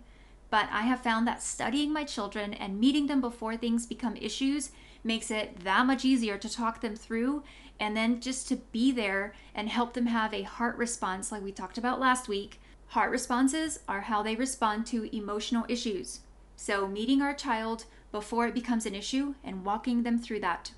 But 0.49 0.67
I 0.71 0.81
have 0.81 1.01
found 1.01 1.27
that 1.27 1.43
studying 1.43 1.93
my 1.93 2.03
children 2.03 2.53
and 2.53 2.79
meeting 2.79 3.07
them 3.07 3.21
before 3.21 3.55
things 3.55 3.85
become 3.85 4.15
issues 4.15 4.71
makes 5.03 5.29
it 5.29 5.63
that 5.63 5.85
much 5.85 6.03
easier 6.03 6.37
to 6.37 6.51
talk 6.51 6.81
them 6.81 6.95
through 6.95 7.43
and 7.79 7.95
then 7.95 8.19
just 8.19 8.47
to 8.49 8.57
be 8.57 8.91
there 8.91 9.33
and 9.55 9.69
help 9.69 9.93
them 9.93 10.07
have 10.07 10.33
a 10.33 10.41
heart 10.41 10.75
response, 10.77 11.31
like 11.31 11.43
we 11.43 11.51
talked 11.51 11.77
about 11.77 11.99
last 11.99 12.27
week, 12.27 12.59
Heart 12.89 13.11
responses 13.11 13.79
are 13.87 14.01
how 14.01 14.23
they 14.23 14.35
respond 14.35 14.87
to 14.87 15.15
emotional 15.15 15.63
issues. 15.69 16.21
So, 16.55 16.87
meeting 16.87 17.21
our 17.21 17.35
child 17.35 17.85
before 18.11 18.47
it 18.47 18.55
becomes 18.55 18.87
an 18.87 18.95
issue 18.95 19.35
and 19.43 19.63
walking 19.63 20.01
them 20.01 20.17
through 20.17 20.39
that. 20.39 20.71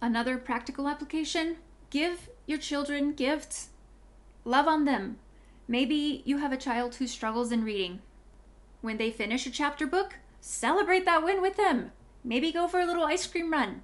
Another 0.00 0.38
practical 0.38 0.88
application 0.88 1.56
give 1.90 2.30
your 2.46 2.56
children 2.56 3.12
gifts, 3.12 3.68
love 4.46 4.66
on 4.66 4.86
them. 4.86 5.18
Maybe 5.68 6.22
you 6.24 6.38
have 6.38 6.52
a 6.52 6.56
child 6.56 6.96
who 6.96 7.06
struggles 7.06 7.52
in 7.52 7.64
reading. 7.64 8.00
When 8.80 8.96
they 8.96 9.10
finish 9.10 9.46
a 9.46 9.50
chapter 9.50 9.86
book, 9.86 10.16
celebrate 10.40 11.04
that 11.04 11.24
win 11.24 11.40
with 11.40 11.56
them. 11.56 11.92
Maybe 12.24 12.52
go 12.52 12.66
for 12.66 12.80
a 12.80 12.86
little 12.86 13.04
ice 13.04 13.26
cream 13.26 13.52
run. 13.52 13.82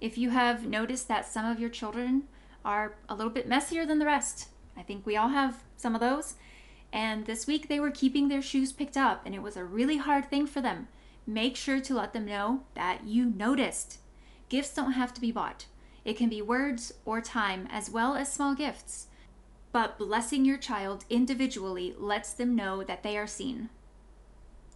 If 0.00 0.18
you 0.18 0.30
have 0.30 0.66
noticed 0.66 1.08
that 1.08 1.26
some 1.26 1.46
of 1.46 1.60
your 1.60 1.70
children 1.70 2.24
are 2.64 2.96
a 3.08 3.14
little 3.14 3.32
bit 3.32 3.48
messier 3.48 3.86
than 3.86 3.98
the 3.98 4.06
rest, 4.06 4.48
I 4.76 4.82
think 4.82 5.06
we 5.06 5.16
all 5.16 5.28
have 5.28 5.62
some 5.76 5.94
of 5.94 6.00
those. 6.00 6.34
And 6.92 7.26
this 7.26 7.46
week 7.46 7.68
they 7.68 7.80
were 7.80 7.90
keeping 7.90 8.28
their 8.28 8.42
shoes 8.42 8.72
picked 8.72 8.96
up, 8.96 9.22
and 9.24 9.34
it 9.34 9.42
was 9.42 9.56
a 9.56 9.64
really 9.64 9.98
hard 9.98 10.30
thing 10.30 10.46
for 10.46 10.60
them. 10.60 10.88
Make 11.26 11.56
sure 11.56 11.80
to 11.80 11.94
let 11.94 12.12
them 12.12 12.26
know 12.26 12.62
that 12.74 13.06
you 13.06 13.24
noticed. 13.24 13.98
Gifts 14.48 14.74
don't 14.74 14.92
have 14.92 15.14
to 15.14 15.20
be 15.20 15.32
bought, 15.32 15.66
it 16.04 16.16
can 16.16 16.28
be 16.28 16.42
words 16.42 16.92
or 17.04 17.20
time, 17.20 17.66
as 17.70 17.90
well 17.90 18.14
as 18.14 18.32
small 18.32 18.54
gifts. 18.54 19.06
But 19.74 19.98
blessing 19.98 20.44
your 20.44 20.56
child 20.56 21.04
individually 21.10 21.96
lets 21.98 22.32
them 22.32 22.54
know 22.54 22.84
that 22.84 23.02
they 23.02 23.18
are 23.18 23.26
seen. 23.26 23.70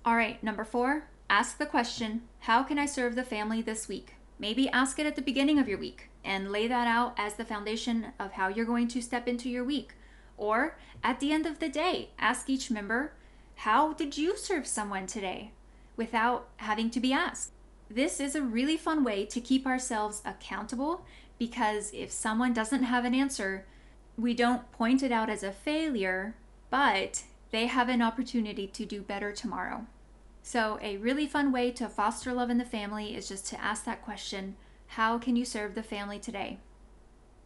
All 0.05 0.17
right, 0.17 0.43
number 0.43 0.65
four, 0.65 1.05
ask 1.31 1.57
the 1.57 1.67
question 1.67 2.23
How 2.41 2.65
can 2.65 2.81
I 2.81 2.87
serve 2.87 3.15
the 3.15 3.23
family 3.23 3.63
this 3.63 3.87
week? 3.87 4.17
Maybe 4.41 4.69
ask 4.71 4.99
it 4.99 5.07
at 5.07 5.15
the 5.15 5.23
beginning 5.23 5.61
of 5.61 5.69
your 5.69 5.79
week 5.79 6.11
and 6.25 6.51
lay 6.51 6.67
that 6.67 6.89
out 6.89 7.15
as 7.17 7.35
the 7.35 7.45
foundation 7.45 8.09
of 8.19 8.33
how 8.33 8.49
you're 8.49 8.65
going 8.65 8.89
to 8.89 9.01
step 9.01 9.29
into 9.29 9.49
your 9.49 9.63
week. 9.63 9.93
Or 10.37 10.77
at 11.05 11.21
the 11.21 11.31
end 11.31 11.47
of 11.47 11.61
the 11.61 11.69
day, 11.69 12.11
ask 12.19 12.51
each 12.51 12.69
member, 12.69 13.13
How 13.55 13.93
did 13.93 14.19
you 14.19 14.37
serve 14.37 14.67
someone 14.67 15.07
today? 15.07 15.53
without 15.97 16.49
having 16.57 16.91
to 16.91 16.99
be 16.99 17.13
asked. 17.13 17.53
This 17.89 18.19
is 18.19 18.35
a 18.35 18.43
really 18.43 18.77
fun 18.77 19.05
way 19.05 19.27
to 19.27 19.41
keep 19.41 19.65
ourselves 19.65 20.23
accountable 20.25 21.05
because 21.39 21.93
if 21.95 22.11
someone 22.11 22.53
doesn't 22.53 22.83
have 22.83 23.05
an 23.05 23.15
answer, 23.15 23.65
we 24.19 24.35
don't 24.35 24.71
point 24.73 25.03
it 25.03 25.13
out 25.13 25.31
as 25.31 25.45
a 25.45 25.53
failure, 25.53 26.35
but 26.71 27.23
they 27.53 27.67
have 27.67 27.89
an 27.89 28.03
opportunity 28.03 28.67
to 28.67 28.85
do 28.85 29.01
better 29.01 29.31
tomorrow. 29.31 29.87
So, 30.43 30.79
a 30.83 30.97
really 30.97 31.27
fun 31.27 31.53
way 31.53 31.71
to 31.73 31.89
foster 31.89 32.33
love 32.33 32.51
in 32.51 32.59
the 32.59 32.65
family 32.65 33.15
is 33.15 33.29
just 33.29 33.47
to 33.49 33.61
ask 33.61 33.85
that 33.85 34.05
question 34.05 34.57
How 34.89 35.19
can 35.19 35.37
you 35.37 35.45
serve 35.45 35.75
the 35.75 35.83
family 35.83 36.19
today? 36.19 36.59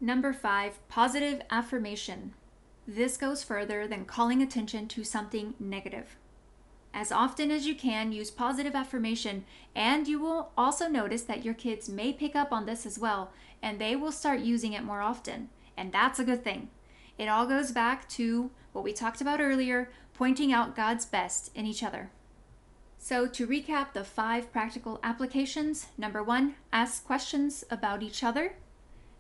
Number 0.01 0.33
five, 0.33 0.79
positive 0.89 1.43
affirmation. 1.51 2.33
This 2.89 3.17
goes 3.17 3.45
further 3.45 3.87
than 3.87 4.05
calling 4.07 4.43
attention 4.43 4.89
to 4.89 5.05
something 5.05 5.55
negative. 5.61 6.17
As 6.95 7.13
often 7.13 7.51
as 7.51 7.67
you 7.67 7.75
can, 7.75 8.13
use 8.13 8.31
positive 8.31 8.75
affirmation, 8.75 9.45
and 9.75 10.09
you 10.09 10.19
will 10.19 10.51
also 10.57 10.89
notice 10.89 11.23
that 11.23 11.45
your 11.45 11.55
kids 11.55 11.89
may 11.89 12.13
pick 12.13 12.35
up 12.35 12.53
on 12.53 12.67
this 12.67 12.85
as 12.87 12.99
well, 12.99 13.31
and 13.63 13.79
they 13.79 13.95
will 13.95 14.13
start 14.13 14.41
using 14.41 14.73
it 14.73 14.85
more 14.85 15.01
often. 15.01 15.49
And 15.83 15.91
that's 15.91 16.21
a 16.21 16.25
good 16.25 16.45
thing. 16.45 16.69
It 17.19 17.27
all 17.27 17.45
goes 17.45 17.73
back 17.73 18.09
to 18.11 18.53
what 18.71 18.85
we 18.85 18.93
talked 18.93 19.21
about 19.21 19.41
earlier 19.41 19.91
pointing 20.15 20.53
out 20.53 20.77
God's 20.77 21.05
best 21.05 21.51
in 21.57 21.67
each 21.67 21.83
other. 21.83 22.13
So, 22.99 23.27
to 23.27 23.49
recap 23.49 23.93
the 23.93 24.05
five 24.05 24.53
practical 24.53 25.01
applications 25.03 25.89
number 25.99 26.23
one, 26.23 26.55
ask 26.73 27.05
questions 27.05 27.65
about 27.69 28.01
each 28.01 28.23
other. 28.23 28.55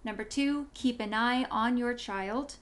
Number 0.05 0.22
two, 0.22 0.68
keep 0.72 1.01
an 1.01 1.12
eye 1.12 1.46
on 1.51 1.77
your 1.77 1.94
child. 1.94 2.55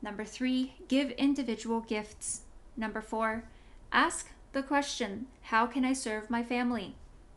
Number 0.00 0.24
three, 0.24 0.74
give 0.86 1.10
individual 1.10 1.80
gifts. 1.80 2.42
Number 2.76 3.00
four, 3.00 3.42
ask 3.90 4.30
the 4.52 4.62
question, 4.62 5.26
How 5.50 5.66
can 5.66 5.84
I 5.84 5.94
serve 5.94 6.30
my 6.30 6.44
family? 6.44 6.94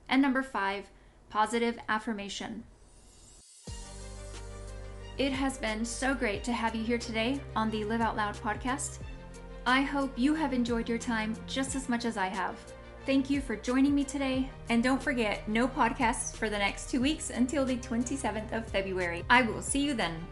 And 0.08 0.22
number 0.22 0.44
five, 0.44 0.92
positive 1.32 1.80
affirmation. 1.90 2.64
It 5.20 5.34
has 5.34 5.58
been 5.58 5.84
so 5.84 6.14
great 6.14 6.46
to 6.46 6.54
have 6.54 6.74
you 6.74 6.82
here 6.82 6.98
today 6.98 7.42
on 7.54 7.70
the 7.70 7.84
Live 7.84 8.00
Out 8.00 8.16
Loud 8.16 8.36
podcast. 8.36 9.00
I 9.66 9.82
hope 9.82 10.14
you 10.16 10.34
have 10.34 10.54
enjoyed 10.54 10.88
your 10.88 10.98
time 10.98 11.36
just 11.46 11.76
as 11.76 11.90
much 11.90 12.06
as 12.06 12.16
I 12.16 12.28
have. 12.28 12.56
Thank 13.06 13.30
you 13.30 13.42
for 13.42 13.58
joining 13.58 13.94
me 13.94 14.06
today. 14.06 14.50
And 14.70 14.82
don't 14.82 15.04
forget, 15.04 15.46
no 15.50 15.68
podcasts 15.68 16.34
for 16.34 16.50
the 16.50 16.58
next 16.58 16.90
two 16.90 17.02
weeks 17.02 17.32
until 17.32 17.66
the 17.66 17.76
27th 17.76 18.54
of 18.54 18.66
February. 18.70 19.26
I 19.30 19.42
will 19.42 19.62
see 19.62 19.80
you 19.80 19.94
then. 19.94 20.26